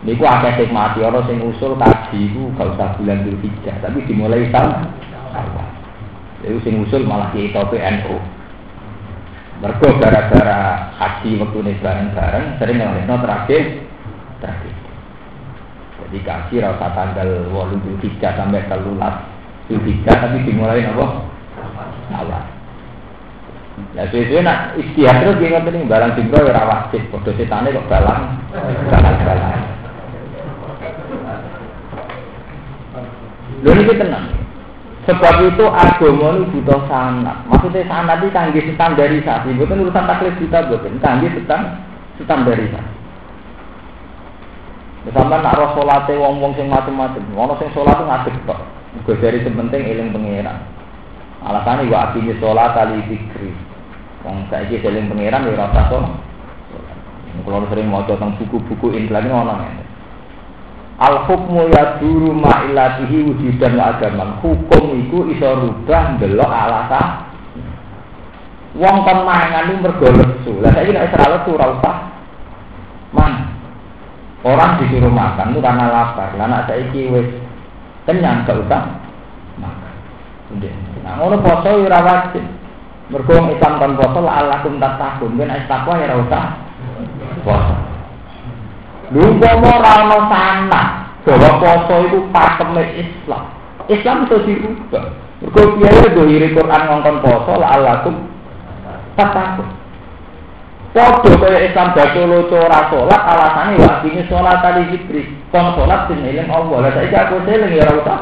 [0.07, 4.53] Niku akeh sing mati orang sing usul kaji iku gak usah bulan Dzulhijjah, tapi dimulai
[4.53, 4.93] tahun
[6.45, 8.15] Itu sing usul malah ki tope NU.
[9.65, 13.61] Mergo gara-gara haji waktu ini bareng-bareng sering ngelakno terakhir
[14.39, 14.73] terakhir.
[16.05, 19.25] Jadi kasih rasa tanggal walu Dzulhijjah sampai telulas
[19.67, 21.27] Dzulhijjah tapi dimulai nopo
[22.13, 22.54] awal.
[23.91, 28.39] Ya sesuai nak istihad terus dia nih barang jingkro ya sih, bodoh setane kok balang,
[28.87, 29.63] balang balang.
[33.65, 34.25] Lalu ini tenang.
[35.05, 37.37] Sebab itu agama ini butuh sanat.
[37.51, 39.53] Maksudnya sanat ini canggih standarisasi.
[39.59, 41.83] Bukan urusan taklid kita, bukan canggih stand
[42.23, 42.93] standarisasi.
[45.05, 48.59] Misalnya nak roh sholatnya wong-wong sing macam-macam, wong sing sholat itu ngadeg kok.
[49.05, 50.57] Gue dari sementing eling pengiran.
[51.45, 53.53] Alasannya wa akimi sholat kali fikri.
[54.25, 56.01] Wong saiki seling pangeran ya ora usah.
[57.45, 59.83] Kalau sering mau tentang buku-buku Islam ini orang ini.
[60.97, 64.41] Al hukmu yaduru ma'ilatihi wujudan agaman.
[64.41, 67.29] Hukum itu iso rubah delok alasan.
[68.81, 70.51] Wong kon mangan itu mergo lesu.
[70.57, 71.95] Lah saiki nek ora lesu ora usah
[73.13, 73.33] man.
[74.41, 76.33] Orang disuruh makan itu karena lapar.
[76.33, 77.29] Lah nek saiki wis
[78.09, 78.89] kenyang gak usah
[79.61, 79.93] makan.
[81.05, 82.54] Nah, ngono poso ora wajib.
[83.05, 85.37] Mergo Islam kan poso la'allakum tattaqun.
[85.37, 86.45] Ben es takwa ya ora usah
[87.45, 87.75] poso.
[89.13, 90.81] Lu umpama ora ana sana
[91.21, 93.43] bahwa poso itu pakeme Islam.
[93.85, 95.05] Islam itu dirubah.
[95.45, 98.15] Mergo kiai dohiri Quran ngongkon poso la'allakum
[99.13, 99.69] tattaqun.
[100.95, 105.29] Podo kaya Islam batu loco ora salat alasane wa ini salat tadi zikri.
[105.53, 106.77] Kon salat sing Allah.
[106.81, 108.19] Lah saiki aku eling ya ora usah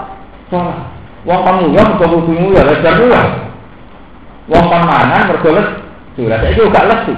[0.52, 0.80] salat.
[1.24, 3.53] Wong kamu ya mergo kudu ya ya.
[4.52, 6.24] Wong kon mangan mergo lesu.
[6.28, 7.14] Lah saiki gak lesu.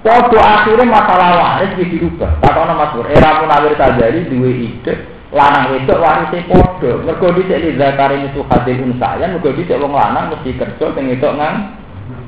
[0.00, 2.40] Waktu akhirnya masalah waris di dirubah.
[2.40, 4.92] Takono Mas Pur, era munawir tajari dua ide
[5.28, 6.90] lanang wedok warise padha.
[7.04, 11.36] Mergo dhisik li zakari itu hadil unsayan, mergo dhisik wong lanang mesti kerja sing wedok
[11.36, 11.76] nang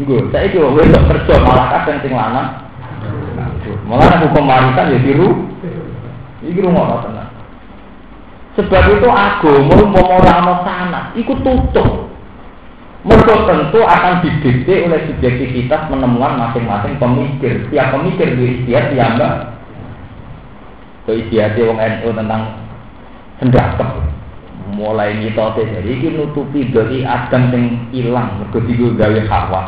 [0.05, 0.29] nggo.
[0.29, 2.49] Saiki wong wedok kerja malah kadang sing lanang.
[3.89, 5.29] Malah hukum warisan ya diru.
[6.45, 7.29] Iki rumah tenan.
[8.53, 12.12] Sebab itu agama mau ora sana, ikut tutup.
[13.03, 17.67] Mereka tentu akan didikte oleh subjektivitas menemukan masing-masing pemikir.
[17.75, 19.35] Tiap pemikir di istiadat ya mbak.
[21.11, 22.43] Ke istiadat wong NU tentang
[23.43, 23.91] sendakem.
[24.79, 28.39] Mulai mitote jadi ini nutupi dari adam yang hilang.
[28.39, 29.63] Mereka tiga gawe hawa.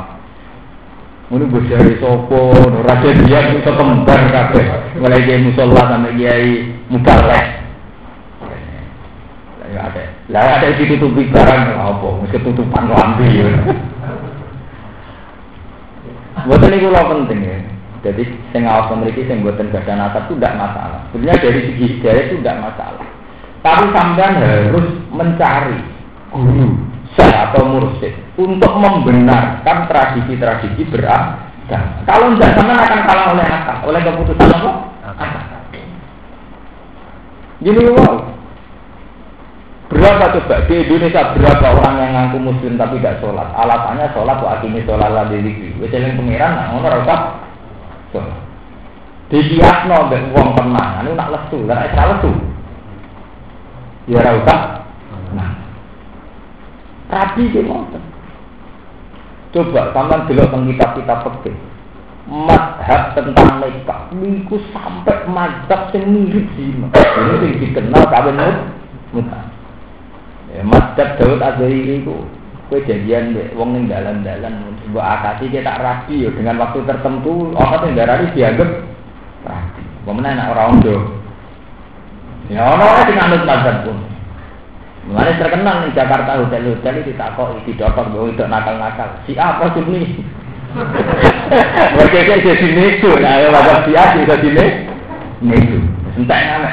[1.35, 2.55] Ini dari sopo,
[2.87, 4.66] raja dia itu kembar kabeh.
[5.03, 7.47] Mulai dia musola sampai kiai mubalek.
[9.74, 10.13] Ya ada.
[10.33, 12.09] Lah ada ditutupi barang apa?
[12.25, 13.49] Mesti tutupan lampu ya.
[16.49, 17.59] Buat ini kalau penting ya.
[18.05, 21.01] Jadi sing awas memiliki sing buatan badan atap itu tidak masalah.
[21.12, 23.07] Sebenarnya dari segi hidayah itu tidak masalah.
[23.64, 25.81] Tapi sampean harus mencari
[26.29, 26.68] guru
[27.16, 32.05] syekh atau mursyid untuk membenarkan tradisi-tradisi beragama.
[32.05, 34.70] Kalau tidak sama akan kalah oleh akal, oleh keputusan apa?
[35.16, 35.29] Akal.
[37.64, 38.34] Gini wow.
[39.85, 43.53] Berapa coba di Indonesia berapa orang yang ngaku muslim tapi tidak sholat?
[43.53, 45.76] Alasannya sholat kok akhirnya sholat lah di lagi.
[45.76, 47.14] Wajah pengiran, nah ngono rasa
[48.09, 48.39] sholat.
[49.28, 52.32] Di kiasno mbek wong tenang, anu nak lesu, lah ora lesu.
[54.09, 54.57] Ya ora.
[55.37, 55.53] Nah.
[57.12, 58.03] Rabi ki ngoten.
[59.53, 61.57] Coba sampean delok teng kitab-kitab fikih.
[62.24, 66.49] Madhab tentang nikah niku sampai madhab sing mirip.
[66.57, 68.41] Ini sing dikenal kawin
[69.12, 69.53] muta.
[70.55, 72.14] Ya, madhab Daud Azhari itu
[72.70, 77.52] kue jadian deh, wong ning dalan-dalan mbok akati kita tak rapi yo dengan waktu tertentu
[77.59, 78.70] orang yang darani dianggap
[79.42, 79.82] rapi.
[80.07, 80.96] Pemenang anak orang ondo.
[82.48, 83.98] Ya ono ora sing anut madhab pun.
[85.05, 89.09] Mulane terkenal di Jakarta hotel-hotel itu tak kok iki dokter bahwa itu nakal-nakal.
[89.28, 90.24] Si apa sih ini?
[91.94, 94.48] Mereka kayak jadi nego, nah ya wajah si A jadi
[95.44, 95.78] nego.
[96.16, 96.64] Entah yang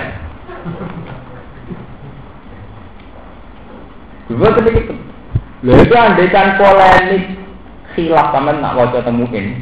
[4.36, 4.40] mana.
[4.40, 4.94] Dua ketika
[5.62, 7.24] Lalu itu andaikan polemik
[7.94, 9.62] khilaf sama nak wajah temuin.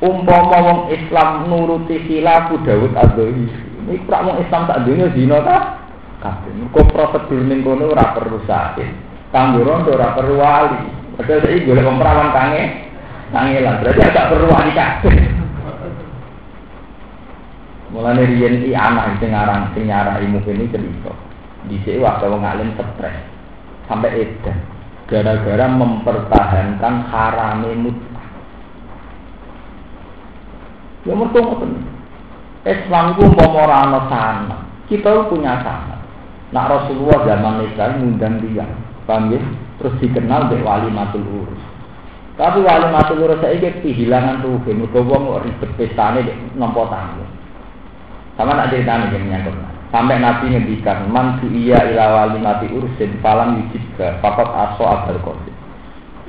[0.00, 3.44] Umpama wong Islam nuruti khilaf Dawud Adoi.
[3.84, 5.84] Ini prak wong Islam tak dunia zina tak?
[6.24, 6.52] kabeh.
[6.72, 8.90] Kok prosedur ning kono ora perlu sakit.
[9.28, 10.88] Kanggo rondo ora perlu wali.
[11.20, 12.62] Padahal saiki golek wong perawan kange
[13.28, 13.78] kangelan.
[13.84, 15.16] Berarti agak perlu wali kabeh.
[17.92, 21.12] Mulane riyen iki anak sing aran sing nyarai mungkin cerita.
[21.70, 22.44] Dhisik waktu wong
[22.76, 23.16] stres
[23.88, 24.58] sampai edan
[25.08, 28.26] gara-gara mempertahankan harame mut'ah.
[31.04, 31.72] Ya mergo ngoten.
[32.64, 34.56] Islam ku umpama ora ana sana,
[34.88, 36.00] kita punya sana.
[36.48, 38.64] Nak Rasulullah zaman nikah ngundang dia,
[39.04, 39.40] paham ya?
[39.76, 41.60] Terus dikenal dek wali matul urus.
[42.40, 47.28] Tapi wali matul urus saya kayak kehilangan tuh, mereka wong ribet pestane dek nompo tamu.
[48.40, 49.73] Sama nak ceritanya yang menyangkut.
[49.94, 55.54] Sampai Nabi ngendikan, man iya ila wali mati urusin, falam yujibka, papat aso abal kosid.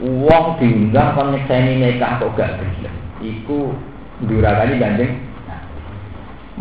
[0.05, 2.93] Uang diundang kon nyekseni nikah kok gak gelem.
[3.25, 3.73] Iku
[4.29, 5.17] durakani gandeng.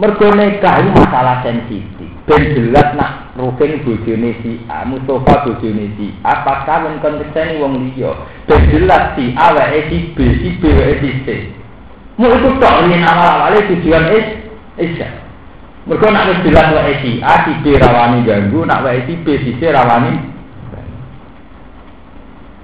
[0.01, 2.09] Mergo masalah sensitif.
[2.25, 7.91] Ben jelas nak Rukin bojone si A, Mustafa bojone si A, apakah men konteksene wong
[7.91, 8.15] liya.
[8.47, 11.53] Ben jelas si A wae si B, si B wae si C.
[12.15, 14.27] Mu itu tok yen awal-awale tujuan is
[14.79, 15.24] isya.
[15.85, 19.37] Mergo nak wis jelas wae si A, si B rawani ganggu, nak wae si B,
[19.45, 20.33] si C rawani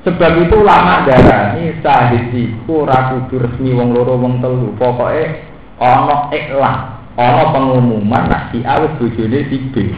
[0.01, 4.73] Sebab itu lama darah ini sahid iku ora kudu resmi wong loro wong telu.
[4.81, 5.45] Pokoke
[5.77, 6.77] ana iklan,
[7.21, 9.93] ana pengumuman nak si A wis bojone si B.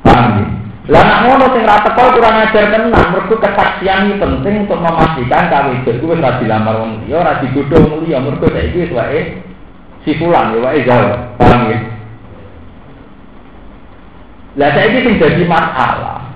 [0.00, 0.46] Paham ya?
[0.88, 5.68] Lah ngono sing ra teko kurang ajar tenan, mergo kesaksian iki penting untuk memastikan kawe
[5.76, 8.92] itu iku wis ra dilamar wong liya, ora digodho wong liya, mergo saiki wis
[10.08, 11.12] si fulan ya wae jauh.
[11.36, 11.78] Paham ya?
[14.56, 16.32] Lah saiki sing dadi masalah.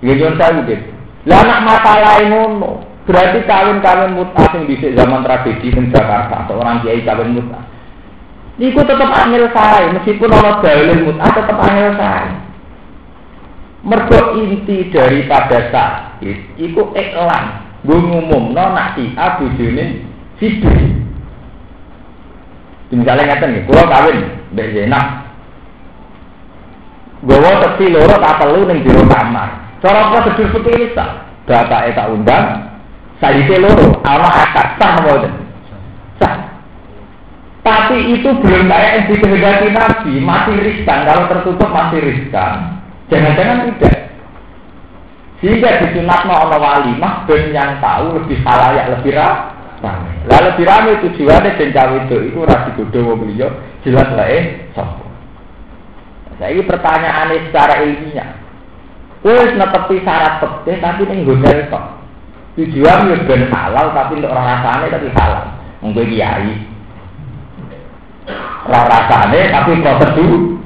[0.00, 0.88] Ya jon saya gitu.
[1.28, 6.80] Lah nak masalah ngono, berarti kawin-kawin mutah sing dhisik zaman tradisi ning Jakarta atau orang
[6.80, 7.60] kiai kawin mutah.
[8.56, 12.32] Iku tetap angel saya, meskipun Allah dalil mut'ah tetap angel saya.
[13.80, 17.44] Mergo inti daripada sakit, iku iklan.
[17.80, 20.04] Gue ngumum, no nak si A bujune
[20.36, 20.64] si B.
[22.90, 24.18] Misalnya ngeten nih, gue kawin,
[24.50, 25.06] Mbak Zainab.
[27.20, 29.76] Mau tepi loro tak perlu ning jero kamar.
[29.84, 31.10] Cara prosedur seperti ini tak.
[31.44, 32.46] Bapak tak undang,
[33.20, 35.18] saya loro, ana akad sah mau
[36.16, 36.34] Sah.
[37.60, 41.04] Tapi itu belum kayak yang dikehendaki Nabi, masih riskan.
[41.04, 42.80] Kalau tertutup masih riskan.
[43.12, 43.98] Jangan-jangan tidak.
[45.40, 50.19] Sehingga disunat ono wali, mah ben yang tahu lebih halayak lebih ramai.
[50.30, 53.50] Lalu ramai tujuannya dan cawe itu itu rasi bodoh beliau
[53.82, 55.02] jelas lah eh sopo.
[56.38, 58.30] Saya ini pertanyaannya secara ilmiah.
[59.26, 61.84] Wes netepi syarat pete tapi ning hotel kok.
[62.54, 65.44] Tujuan ya ben halal tapi untuk rasanya tapi halal.
[65.82, 66.54] Mungkin kiai
[68.70, 70.62] rasane tapi prosedur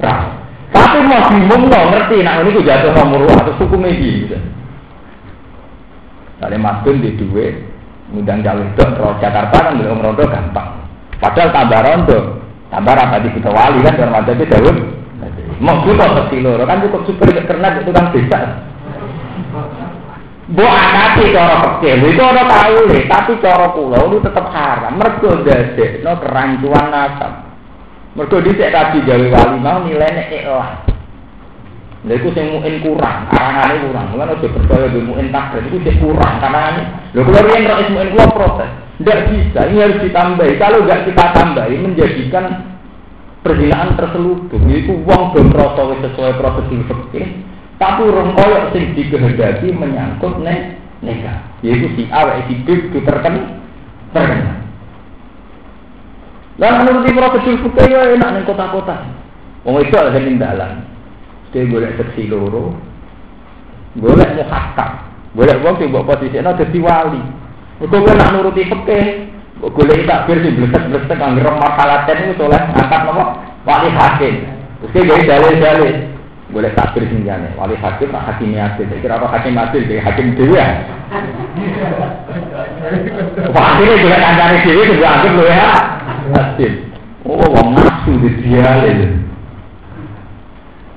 [0.75, 4.37] tapi mau bingung ngerti nak ini jatuh nomor atau suku media gitu.
[6.35, 7.63] Kali Mas di duit,
[8.15, 10.79] ngundang jauh dong, kalau Jakarta kan belum rondo gampang.
[11.19, 12.19] Padahal tambah rondo,
[12.71, 14.75] tambah apa di kita wali kan, kalau ada itu jauh.
[15.59, 18.39] Mau kita mesti loro kan cukup super karena itu kan bisa.
[20.45, 24.93] Bu anake cara kecil itu orang tahu deh, tapi cara pulau itu tetap haram.
[24.99, 27.33] Mergo dadi no kerancuan nasab.
[28.13, 30.94] Mergo dhisik Nabi gawe wali mau nilainya ikhlas.
[32.05, 34.05] Lha iku sing muin kurang, karangane kurang.
[34.13, 36.83] Mulane aja percaya be muin takdir iku sing kurang karangane.
[37.17, 38.71] Lho kula riyen ro muin kula protes.
[39.01, 40.53] Tidak bisa, ini harus ditambahi.
[40.55, 42.45] Kalau nggak kita tambahi, menjadikan
[43.43, 44.63] perzinaan terselubung.
[44.71, 47.43] Itu uang belum rasa sesuai prosedur fikih.
[47.75, 51.43] Tapi orang koyok sing dikehendaki menyangkut ne neka.
[51.65, 53.65] Yaitu si A, si B itu terken
[54.13, 54.63] terkena.
[56.61, 59.09] Dan menurut prosedur fikih ya enak nih kota-kota.
[59.65, 60.94] Wong itu ada yang dalam.
[61.55, 62.75] Dia boleh seksi loro,
[63.95, 64.91] boleh muhakam,
[65.31, 67.23] boleh wong sing mbok posisine dadi wali.
[67.79, 69.31] Mergo kowe nak nuruti fikih,
[69.63, 74.43] kok golek takbir sing blesek-blesek anggere makalaten itu soleh angkat nopo wali hakim.
[74.91, 75.95] Terus gawe dalil-dalil.
[76.51, 77.47] Boleh takbir sing jane.
[77.55, 78.91] Wali hakim tak hakim adil.
[78.99, 80.59] Kira apa hakim adil kayak hakim dhewe.
[83.55, 85.71] Wah, ini juga kancane dhewe juga anggap lho ya.
[86.35, 86.73] Adil.
[87.23, 89.24] Oh, wong nafsu di dialil.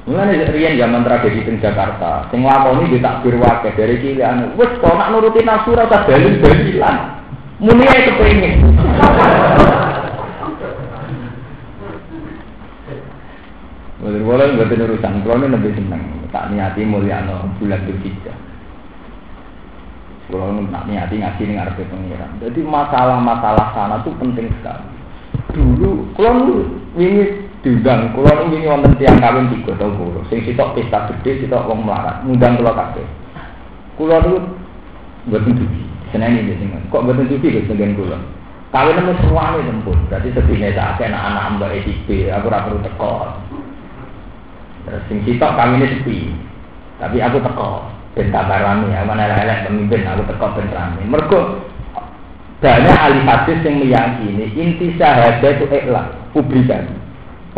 [0.09, 4.73] Mulane riyen zaman tragedi teng Jakarta, sing lakoni di takbir wakil dari cilik anu, wis
[4.81, 6.97] kok nak nuruti nafsu ora usah dalil-dalilan.
[7.61, 7.85] Muni.
[14.01, 16.03] Boleh boleh nggak ada urusan, kalau ini lebih seneng,
[16.33, 17.85] tak niati mulia no bulan.
[20.33, 22.33] Kalau ini tak niati ngaji nih ngarepe pengiran.
[22.41, 24.89] Jadi masalah-masalah sana tuh penting sekali.
[25.53, 26.65] Dulu, kalau
[26.97, 31.43] ini diundang kula niku wingi wonten tiyang kawin tiga to kula sing sitok pesta gede
[31.43, 33.07] sitok wong melarat ngundang kula kabeh.
[33.99, 34.39] Kula niku
[35.27, 35.83] mboten dugi.
[36.15, 38.19] Seneng iki sing kok mboten dugi Gus dengan kula?
[38.71, 43.13] Kawin nemu semuanya tempun berarti sedine sak anak anak mbak EDP aku ora perlu teko.
[44.87, 46.31] Terus sing sitok kawine sepi.
[47.03, 47.91] Tapi aku teko.
[48.15, 51.03] Ben kabar rame aku mana elek pemimpin aku teko ben rame.
[51.11, 51.41] Mergo
[52.59, 56.98] banyak ahli hadis yang meyakini inti syahadat itu ikhlas publikasi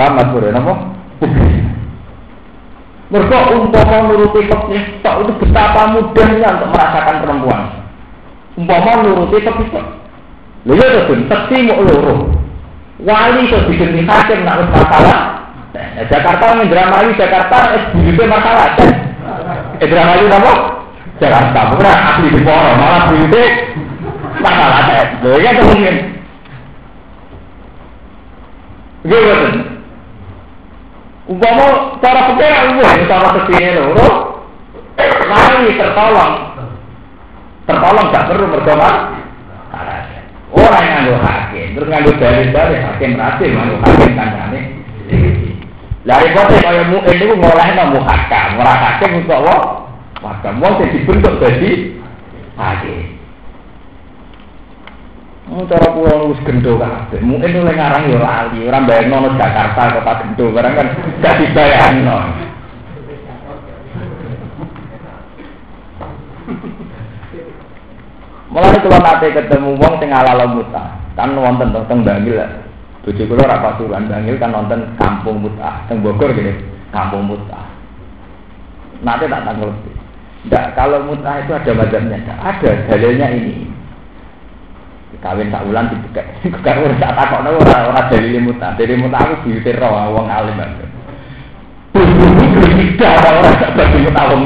[0.08, 0.74] Mas Bro, napa?
[3.10, 7.62] Mereka umpama nuruti fikih tok itu betapa mudahnya untuk merasakan perempuan.
[8.54, 9.58] Umpama nuruti tok.
[10.64, 12.30] Lha ya to, seksi mau loro.
[13.00, 15.20] Wali itu diganti hakim nak masalah.
[15.72, 18.78] Nah, Jakarta Indramayu Jakarta es buyute masalah.
[19.80, 20.52] Indramayu napa?
[21.18, 21.60] Jakarta.
[21.74, 23.42] Bukan asli di Poro, malah buyute
[24.38, 24.80] masalah.
[25.18, 25.96] Lha ya kemungkinan.
[29.00, 29.69] Gimana?
[31.30, 32.50] Umpama cara pikir
[32.82, 34.42] wah cara ke sini loro,
[34.98, 36.34] mari tertolong,
[37.70, 39.14] tertolong gak perlu berdoa.
[40.50, 44.60] Orang yang nganggo hakim, terus nganggo dalil-dalil hakim berhasil nganggo hakim kancane.
[46.02, 49.56] Dari kote kaya mu ini ku ngolehno muhakam, ora hakim untuk apa?
[50.18, 51.94] Muhakam wong sing dibentuk dadi
[52.58, 53.19] hakim.
[55.50, 57.18] Oh, cara pulau wis gendo kabeh.
[57.26, 60.86] Mungkin oleh ngarang ya lali, ora bayangno Jakarta kota gendo, barang kan
[61.18, 62.18] gak dibayangno.
[68.50, 70.84] Mulai kalau nate ketemu wong sing ala muta,
[71.18, 72.38] kan wonten teng Bangil.
[73.02, 76.62] Bojo kula ora pasuruan Bangil kan nonton Kampung Muta, teng Bogor gini,
[76.94, 77.58] Kampung Muta.
[79.02, 79.74] Nanti tak tanggung.
[80.46, 83.79] Tidak, kalau muta itu ada macamnya, ada dalilnya ini
[85.20, 86.22] kawin tak ulang dibuka.
[86.48, 88.72] Bukan ora tak takokno ora ora dalile muta.
[88.76, 90.88] Dalile muta aku diutir ro wong alim banget.
[91.92, 94.42] Tidak ada orang tak bagi muta wong.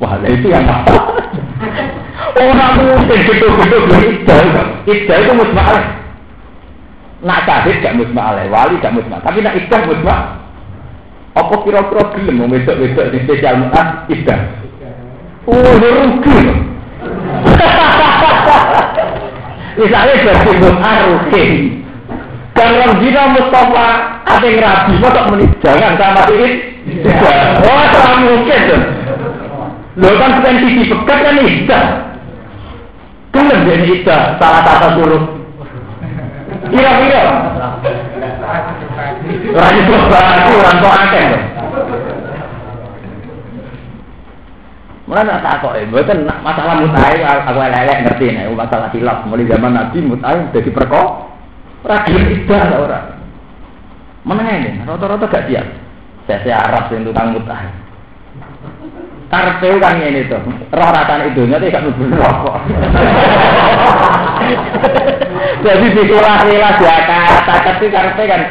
[0.00, 0.96] Wah, itu yang apa?
[2.40, 4.48] Orang mungkin gedung-gedung idal,
[4.88, 5.76] idal itu musma'al.
[7.20, 9.20] Nak syahid gak musma'al, wali gak musma'al.
[9.20, 10.40] Tapi nak idal musma'al.
[11.36, 14.40] Apa kira-kira gelem mau wedok-wedok di spesial mu'ah idal?
[15.44, 16.40] Oh, rugi.
[19.80, 21.44] Misalnya jadi mu'ah rugi.
[22.52, 22.76] Dan
[23.32, 23.86] Mustafa
[24.28, 26.48] ada yang rabi, masa menit jangan sama ini.
[27.64, 28.82] Oh, tak mungkin tuh.
[29.96, 31.84] Lo kan sensitif pekat kan iddah.
[33.32, 35.24] Kan jadi iddah salah satu suruh.
[36.68, 37.22] Kira-kira.
[39.80, 41.24] Itu berarti orang tua akeh.
[45.10, 49.26] Mulai tak kok, bukan masalah mutai, aku lelek ngerti nih, masalah hilaf.
[49.26, 51.26] Mulai zaman Nabi mutai jadi perko,
[51.82, 53.06] rakyat idah lah orang.
[54.22, 54.78] Mana ini?
[54.86, 55.66] Rata-rata gak siap.
[56.30, 57.74] Saya Arab yang tukang mutai.
[59.34, 62.56] Karpeu kan ini tuh, roh ratan itu nanti gak nubuh rokok.
[65.66, 68.42] Jadi dikulah-kulah dia kata, tapi karpe kan.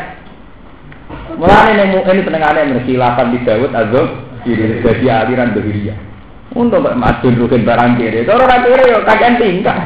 [1.39, 4.07] Mulai ini ini pendengarannya bersilapan di Dawud Azab,
[4.43, 6.08] jadi aliran berhiriah.
[6.49, 9.77] Untuk mbak madun rukin barang kiri, kalau orang kiri yo kakek tingkah.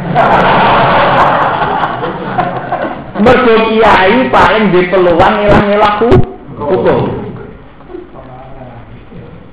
[3.20, 6.10] Mergo kiai paling di peluang ngilang ngilaku
[6.56, 7.02] hukum.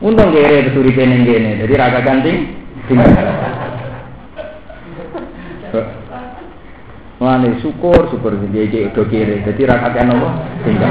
[0.01, 2.57] Untung kere beturi kene kene, jadi raga kancing.
[7.21, 10.29] Mane syukur syukur dia dia do kiri, jadi raga kan apa?
[10.63, 10.91] Tinggal.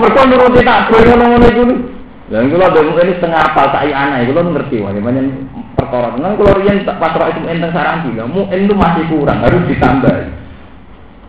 [0.00, 1.93] Mereka nuruti tak ngono-ngono iku.
[2.24, 5.20] Dan kalau ada mungkin setengah apa tak anak, kalau ngerti wah gimana
[5.76, 6.16] perkara.
[6.16, 10.16] Nah kalau rian pas roh itu enteng sarang gila, mu itu masih kurang, harus ditambah.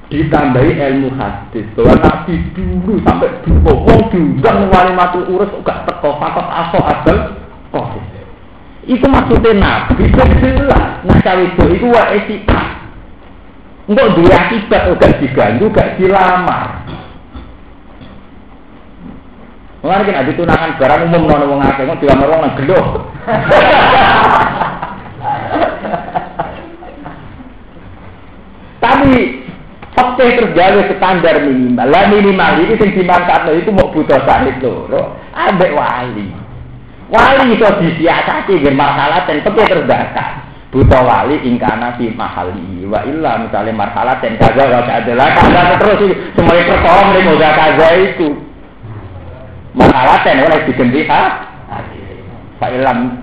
[0.05, 6.21] Ditambahi ilmu hadis bahwa nabi dulu sampai dulu, wong diundang wali matu urus gak teko
[6.21, 7.17] fakot aso adal
[7.73, 7.99] kok.
[8.85, 11.01] Itu maksudnya nabi jelas.
[11.03, 12.61] Nah cawe itu itu wa etika.
[13.89, 16.85] Enggak dia akibat, gak diganggu, gak dilamar.
[19.85, 22.57] Kan ada tunangan barang umum nono wong akeh kok dilamar wong nang.
[28.81, 29.45] Tapi
[29.93, 31.85] fakta tergawe standar minimal.
[31.85, 36.33] Lah minimal itu sing dimantapno itu mau butuh sahid loro, ambek wali.
[37.05, 40.49] Wali itu disiasati nggih masalah dan fakta terbatas.
[40.73, 46.03] Buta wali ingkana fi mahali wa illa misalnya marhalat dan kaza wa adalah kaza terus
[46.35, 48.44] semuanya pertolong ning kaza itu.
[49.75, 51.21] Makalaten oleh diganti ha.
[52.57, 53.19] Fa ilam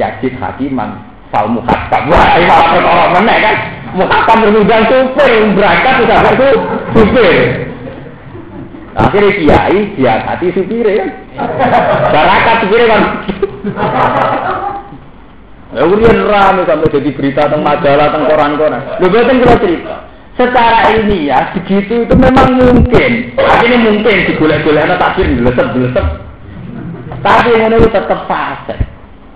[0.00, 0.96] yajid hakiman
[1.28, 2.08] fal muhakkam.
[2.08, 3.56] Wah, ini malah perkara meneh kan.
[3.90, 6.50] Muhakkam berundang supir berangkat sudah itu
[6.96, 7.36] supir.
[8.96, 11.06] Akhirnya kiai hati supir ya.
[12.10, 13.02] Barakat supir kan.
[15.70, 18.82] Ya urian rame sampai jadi berita tentang majalah tentang koran-koran.
[18.98, 19.94] Lu betul kita cerita
[20.40, 23.36] secara ilmiah begitu itu memang mungkin.
[23.36, 26.06] Akhirnya mungkin digolek-golek ana takdir dilesep-dilesep.
[27.20, 28.80] Tapi itu tetap fase.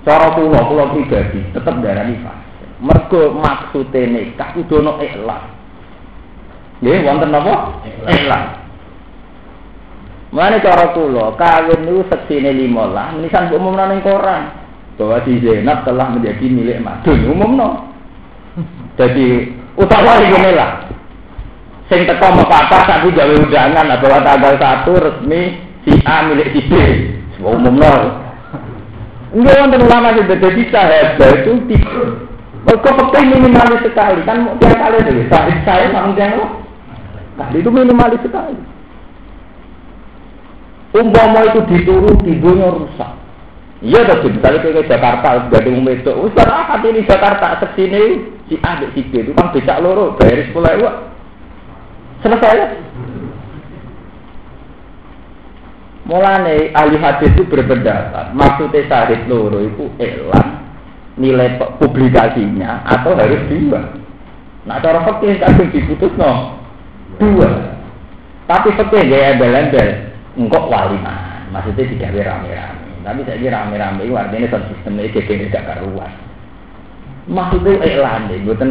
[0.08, 2.64] Cara kula kula pribadi tetap darani fase.
[2.80, 5.44] Mergo maksude nikah kudu ono ikhlas.
[6.80, 7.84] Nggih wonten napa?
[8.08, 8.44] Ikhlas.
[10.32, 14.64] Mana cara kula kawin niku seksine 15, nisan umumna ning koran
[14.96, 17.92] bahwa si Zainab telah menjadi milik madun umumno.
[18.94, 20.83] Jadi utawa iki lah.
[21.92, 26.72] Sing teko mepatah saku gawe undangan bahwa tanggal satu resmi si A milik si B.
[27.44, 28.02] Umum nol.
[29.36, 32.00] Enggak wonten ulama sing bisa hebat itu tipe.
[32.64, 35.28] Kok pakai minimalis sekali kan tiap kali deh.
[35.28, 36.64] Saat saya sama yang lo.
[37.36, 38.56] Kali itu minimalis sekali.
[40.94, 43.12] Umpama itu dituruti dunia rusak.
[43.84, 46.12] Iya tuh, misalnya kayak Jakarta, gak ada itu.
[46.24, 50.48] Ustaz, ah, ini Jakarta, ke sini si A, si B itu kan becak loro, bayar
[50.48, 51.13] sepuluh ewa.
[52.24, 52.56] Selesai.
[56.04, 60.60] Mulane ahli hadis itu berpendapat, maksudnya sahid loro itu elang
[61.16, 63.88] nilai publikasinya atau harus dua.
[64.68, 66.60] Nah cara fakir kadang diputus no
[67.20, 67.76] dua.
[68.44, 73.00] Tapi fakir gaya embel-embel, engkok wali mah, maksudnya digawe rame-rame.
[73.00, 76.12] Tapi saya kira rame-rame itu artinya sistem sistemnya jadi tidak karuan.
[77.24, 78.70] Maksudnya iklan deh, buatan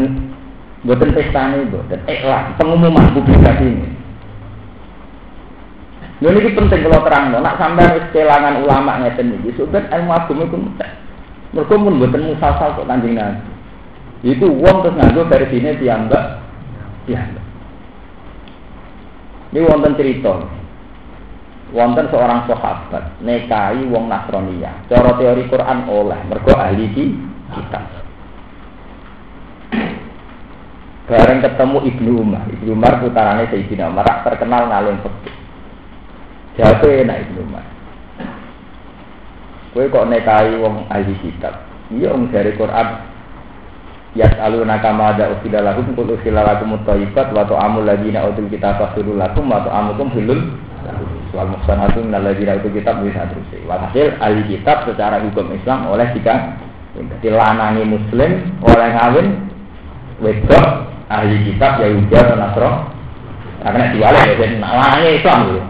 [0.84, 3.90] Buatan pesta ini, buatan iklan, pengumuman publikasi ini.
[6.24, 10.92] Ini penting kalau terang, nak sampai kelangan ulama ngeten ini, sudah ilmu agama itu mudah.
[11.56, 13.52] Mereka pun buatan musasal kok kanjeng nabi.
[14.24, 16.40] Itu uang terus nganggo dari sini dianggap,
[17.08, 17.46] dianggap.
[19.52, 20.34] Ini wonten cerita.
[21.76, 24.72] Wonten seorang sahabat nekai wong Nasrania.
[24.88, 27.84] Cara teori Quran oleh mergo ahli kitab.
[31.04, 32.48] Bareng ketemu Ibnu Umar.
[32.48, 35.36] Ibnu Umar putarane Sayyidina Umar terkenal ngalung fikih.
[36.56, 37.66] Jawab enak Ibnu Umar.
[39.74, 41.66] Kowe kok nekai wong ahli kitab.
[41.90, 42.88] Iya wong dari Quran.
[44.14, 48.78] Ya aluna kama ada usila lakum kul usila lakum mutaibat wa ta'amul ladina utul kitab
[48.78, 50.54] fasulul lakum wa ta'amukum hilul
[51.34, 53.50] wal muhsanatu minal ladina utul kitab bisa terus.
[53.66, 56.62] Walhasil ahli kitab secara hukum Islam oleh jika
[57.26, 58.32] dilanangi muslim
[58.62, 59.28] oleh ngawin
[60.22, 62.72] wedok ahli kitab Yahudi atau Nasro
[63.64, 65.62] karena diwale ya jadi Islam gitu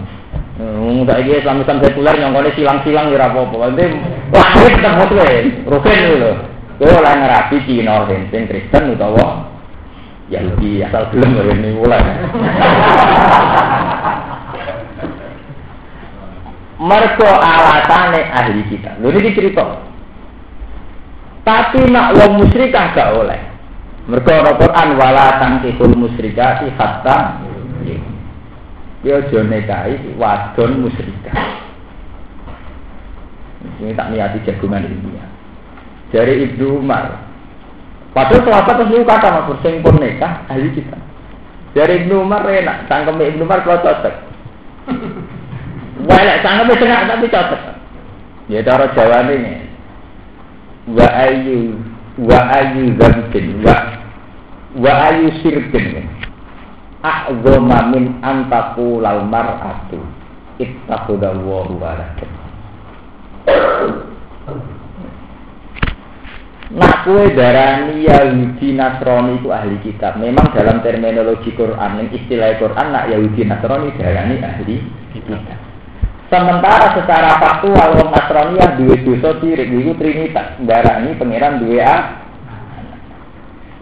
[0.60, 3.74] hmm, ini Islam Islam sekuler nyongkone silang-silang ya apa-apa.
[3.74, 3.86] Nanti
[4.34, 6.32] lahir tetap muslim, rukun gitu.
[6.74, 9.46] Kowe oleh ngerapi Cina, Hinten, Kristen utawa
[10.34, 12.02] Yahudi asal gelem ini mulai.
[16.84, 18.98] Mergo alatane ahli kita.
[19.00, 19.80] Lho iki cerita.
[21.46, 23.53] Tapi nak wong musyrik gak oleh.
[24.04, 27.40] Mereka ana Quran wala tangkihul musyrikati hatta
[29.04, 31.36] Ya aja nikahi wadon musyrikah.
[33.84, 35.26] Ini tak niati jagungan ini ya.
[36.16, 37.20] Dari Ibnu Umar.
[38.16, 40.96] Padahal sahabat terus kata mas sing pun nikah ahli kita.
[41.76, 44.16] Dari Ibnu Umar enak, tangkem Ibnu Umar kalau cocok.
[46.08, 47.62] Wah, cangkem setengah tapi cocok.
[48.48, 49.68] Ya cara Jawa ini
[50.92, 51.80] wa ayu
[52.22, 53.78] wa ayu dzambin wa
[54.78, 56.06] wa ayu sirkin
[57.02, 59.98] a'zama min antaku lal mar'atu
[60.62, 62.30] ittakhudallahu walakin
[66.74, 70.18] Nak kue darani Yahudi Nasrani itu ahli kitab.
[70.18, 74.82] Memang dalam terminologi Quran, istilah Quran, nak Yahudi Nasrani darani ahli
[75.14, 75.73] kitab.
[76.34, 81.96] Sementara secara faktual wong Nasrani yang dua dosa sirik itu trinitas, darani pangeran dua a.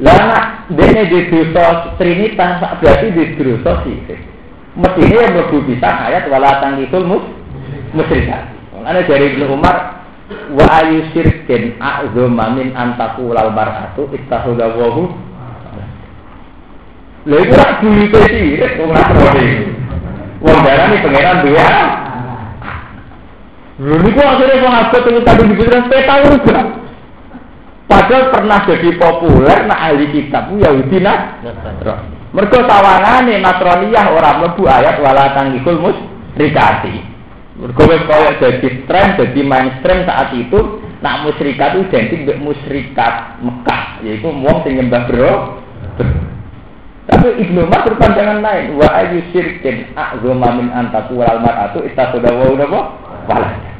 [0.03, 0.45] Lah nak
[0.75, 4.19] dene dosa trinitas berarti di dosa sirik.
[4.75, 7.23] Mestinya yang mlebu bisa ayat wala tangkikul mus
[7.95, 8.51] musyrikat.
[8.83, 10.03] Dari Ibnu Umar
[10.51, 15.07] wa ayu syirkin a'zama antaku lal mar'atu ittakhudha wahu
[17.31, 19.47] Lha iku rak buyute sirik wong Nasrani.
[20.43, 22.00] Wong darani pangeran Lho
[23.81, 26.59] niku akhirnya abot sing tadi dibilang peta juga.
[27.89, 31.41] Padahal pernah jadi populer nak ahli kitab Yahudi nah.
[32.31, 37.03] Mergo sawangane Nasraniyah ora mlebu ayat wala tangikul musyrikati.
[37.59, 43.13] Mergo wis kaya jadi tren, jadi mainstream saat itu nak musyrikat itu identik dengan musyrikat
[43.43, 45.33] Mekah, yaitu wong sing nyembah bro.
[47.11, 52.55] Tapi Ibnu Umar berpandangan lain, wa ayu syirkin a'zama min antaku wal mar'atu ittakhadha wa
[52.55, 52.79] napa?
[53.27, 53.70] Walad.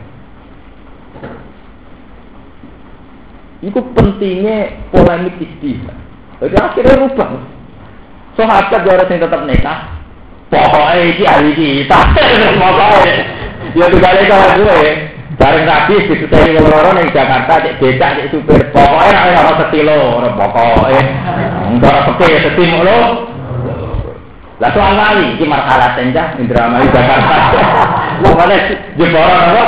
[3.61, 5.97] Itu pentingnya polemik istihad.
[6.41, 7.29] Jadi akhirnya rubah.
[8.33, 9.79] Sahabat ya yang tetap nikah.
[10.49, 11.99] Pokoknya ini ahli kita.
[12.61, 13.13] Pokoknya.
[13.77, 14.81] Ya juga kalau gue.
[15.39, 18.61] Bareng rapi di dari orang yang Jakarta cek becak cek supir.
[18.69, 21.01] Pokoknya ada orang setilo, pokoknya.
[21.71, 22.99] Enggak sepi setim lo.
[24.61, 27.37] Lah soal kali iki marhalah senjah Indramayu Jakarta.
[28.21, 28.57] Pokoknya
[28.93, 29.65] jeboran apa?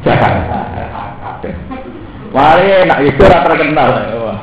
[0.00, 0.79] Jakarta.
[2.30, 3.90] Mari nak itu ora terkenal.
[4.22, 4.40] Wah.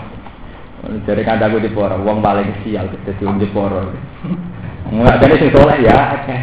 [0.88, 3.92] Jadi kandaku di poro, uang paling sial kita di poro.
[4.88, 6.38] Enggak jadi sing soleh ya, oke.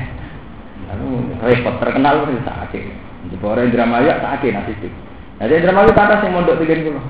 [0.92, 1.08] Lalu
[1.40, 2.84] repot terkenal itu sakit.
[3.32, 4.88] Di poro Indramayu sakit nanti itu.
[5.40, 7.00] Jadi Indramayu kata sing mondok tiga dulu.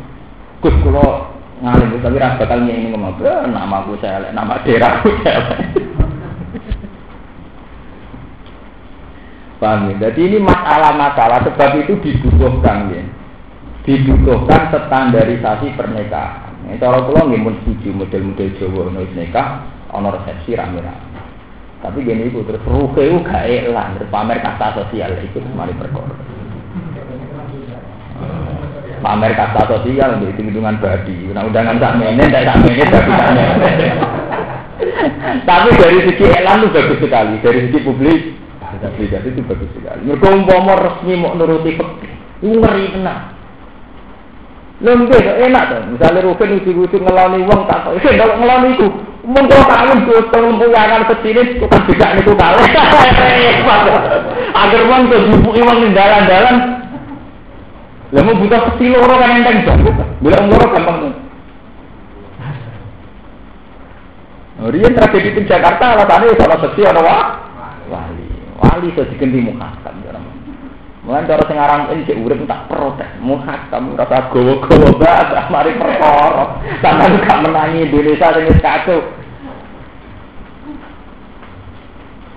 [0.62, 5.42] Kus kulo ngalim tapi ras bakal ini ngomong, nama aku saya, nama daerahku saya.
[9.62, 10.10] Paham ya?
[10.10, 13.02] Jadi ini masalah-masalah sebab itu dibutuhkan ya
[13.84, 16.56] dibutuhkan standarisasi pernikahan.
[16.64, 19.48] Ini cara kula nggih mun setuju model-model Jawa ono nikah,
[19.92, 21.12] ono resepsi rame-rame.
[21.84, 26.16] Tapi gini itu terus ruhe gak elan, terus pamer kasta sosial itu mari perkara.
[29.04, 31.28] Pamer kasta sosial di hitung-hitungan badi.
[31.36, 33.30] Nah undangan tak menen, tak tak menen, tapi tak
[35.44, 38.20] Tapi dari segi elan itu bagus sekali, dari segi publik
[38.80, 40.08] aplikasi itu bagus sekali.
[40.08, 41.84] Mereka umpama resmi mau nuruti itu
[42.40, 43.33] ngeri tenang.
[44.82, 45.80] Lembeh enak tuh.
[45.94, 47.94] Misalnya Rukin uji-uji ngelani uang tak tahu.
[48.02, 48.86] Ini kalau ngelani itu,
[49.22, 52.66] mungkin kalau kalian tuh lempuyangan kecil itu kan juga itu kalah.
[54.54, 56.56] Agar uang tuh jumpuki uang di dalan-dalan.
[58.14, 59.78] Lalu butuh kecil orang kan enteng.
[60.22, 61.12] Bilang orang gampang tuh.
[64.64, 68.26] Rian tragedi di Jakarta alasannya salah sesi ada wali.
[68.56, 69.94] Wali itu diganti muhakam.
[71.04, 76.64] Mulai cara sing aran cek urip tak protes, muhak kamu rasa gowo-gowo banget, mari perkara.
[76.80, 79.04] Sampeyan gak menangi Indonesia sing wis kacau.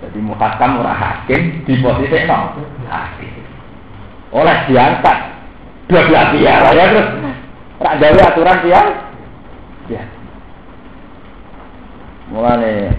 [0.03, 2.59] Jadi muhakam ora hakim di posisi no.
[4.35, 5.17] Oleh diangkat
[5.87, 7.07] dua belah pihak ya terus
[7.79, 8.89] tak gawe aturan tiang.
[9.87, 10.03] Ya.
[12.35, 12.91] Mulane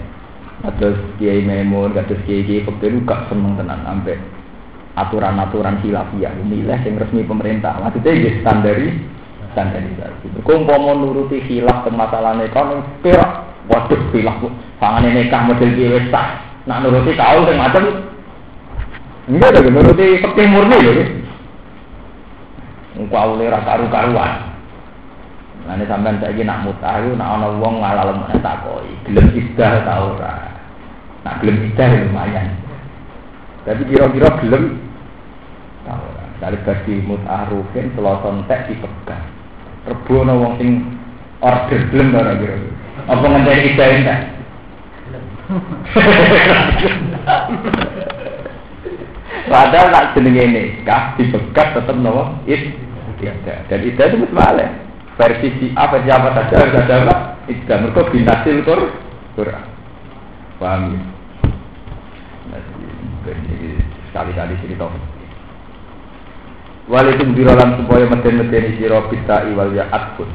[0.65, 4.17] kados Kiai Memun, kados Kiai Kiai Fakir gak seneng tenan sampai
[5.07, 7.79] aturan-aturan khilafiyah inilah yang resmi pemerintah.
[7.79, 8.99] Maksudnya ya standari
[9.55, 13.97] standarisasi kumpul mau nuruti khilaf ke masalah ekonomi perak waduh
[14.77, 16.27] pangan nikah model biasa sah.
[16.67, 17.83] Nak nuruti kau yang macam
[19.25, 21.19] enggak ada nuruti seperti murni loh
[22.99, 24.51] engkau lera karu-karuan.
[25.67, 30.17] Nanti sampai saya nak mutahu, nak ono wong ngalalem tak koi, gelem idah tau.
[31.23, 32.47] Nak gelem idah lumayan.
[33.67, 34.81] Tapi kira-kira gelem
[36.39, 39.27] dari bagi mut'arufin seloson tek dipegang.
[39.87, 40.69] Rebono wong sing
[41.43, 42.55] order belum ora kira.
[43.07, 44.19] Apa ngenteni kita entek?
[49.49, 52.69] Padahal nak jenenge nikah dipegat tetep nopo it
[53.67, 54.87] Dan itu itu mesti
[55.19, 57.15] Versi si A versi apa saja harus ada apa?
[57.51, 58.87] Itu mereka binasil kur
[59.35, 59.67] Quran.
[60.55, 61.03] Paham ya?
[64.07, 64.87] Sekali-kali cerita
[66.89, 70.25] Walikum birolan supaya meden-medeni sira bisa iwal ya atpun.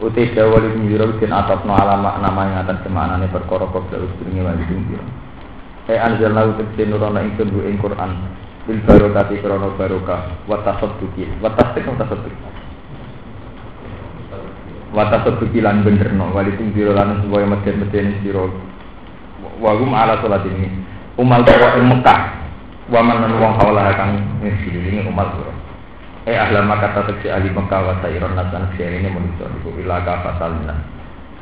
[0.00, 4.80] Uti dawa walikum biro bin atapno alama nama yang atas semaknane perkara kobra usbringi walikum
[4.88, 5.04] biro.
[5.92, 8.32] E anzalna utekse nurono ingsun bu ing Qur'an.
[8.64, 10.48] Bil barokati krono barokah.
[10.48, 11.28] Watasadduki.
[11.44, 12.48] Watasdik watasadduki.
[14.96, 16.32] Watasadduki lan benerno.
[16.32, 18.48] Walikum biro lan supaya meden-medeni sira.
[19.60, 20.80] Wagum ala sholat ini.
[21.20, 22.20] Umal koro ing Mekah.
[22.88, 25.28] Waman wong hawlah kang ini umal.
[26.28, 30.76] Eh ahla maka tetep ahli Mekah wa sayron nasan ini manusia iku ila ka fasalna.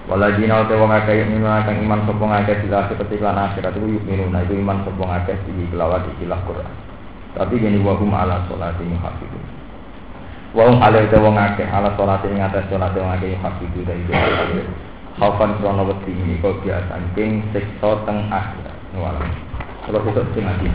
[0.07, 4.05] Waladina uta wong akeh minun akeh iman sapa ngakeh sila seperti lan akhirat itu yuk
[4.09, 6.71] minun itu iman sapa ngakeh di kelawat ikilah Quran.
[7.37, 9.45] Tapi gini wa hum ala sholati muhafidun.
[10.57, 14.01] Wa hum ala uta wong akeh ala sholati ing atas sholat wong akeh muhafidun dari
[14.07, 14.63] itu.
[15.19, 18.79] Khaufan krono wedi ini kok biasa king siksa teng akhirat.
[18.95, 19.27] Wala.
[19.85, 20.71] Kalau besok sing ngaji.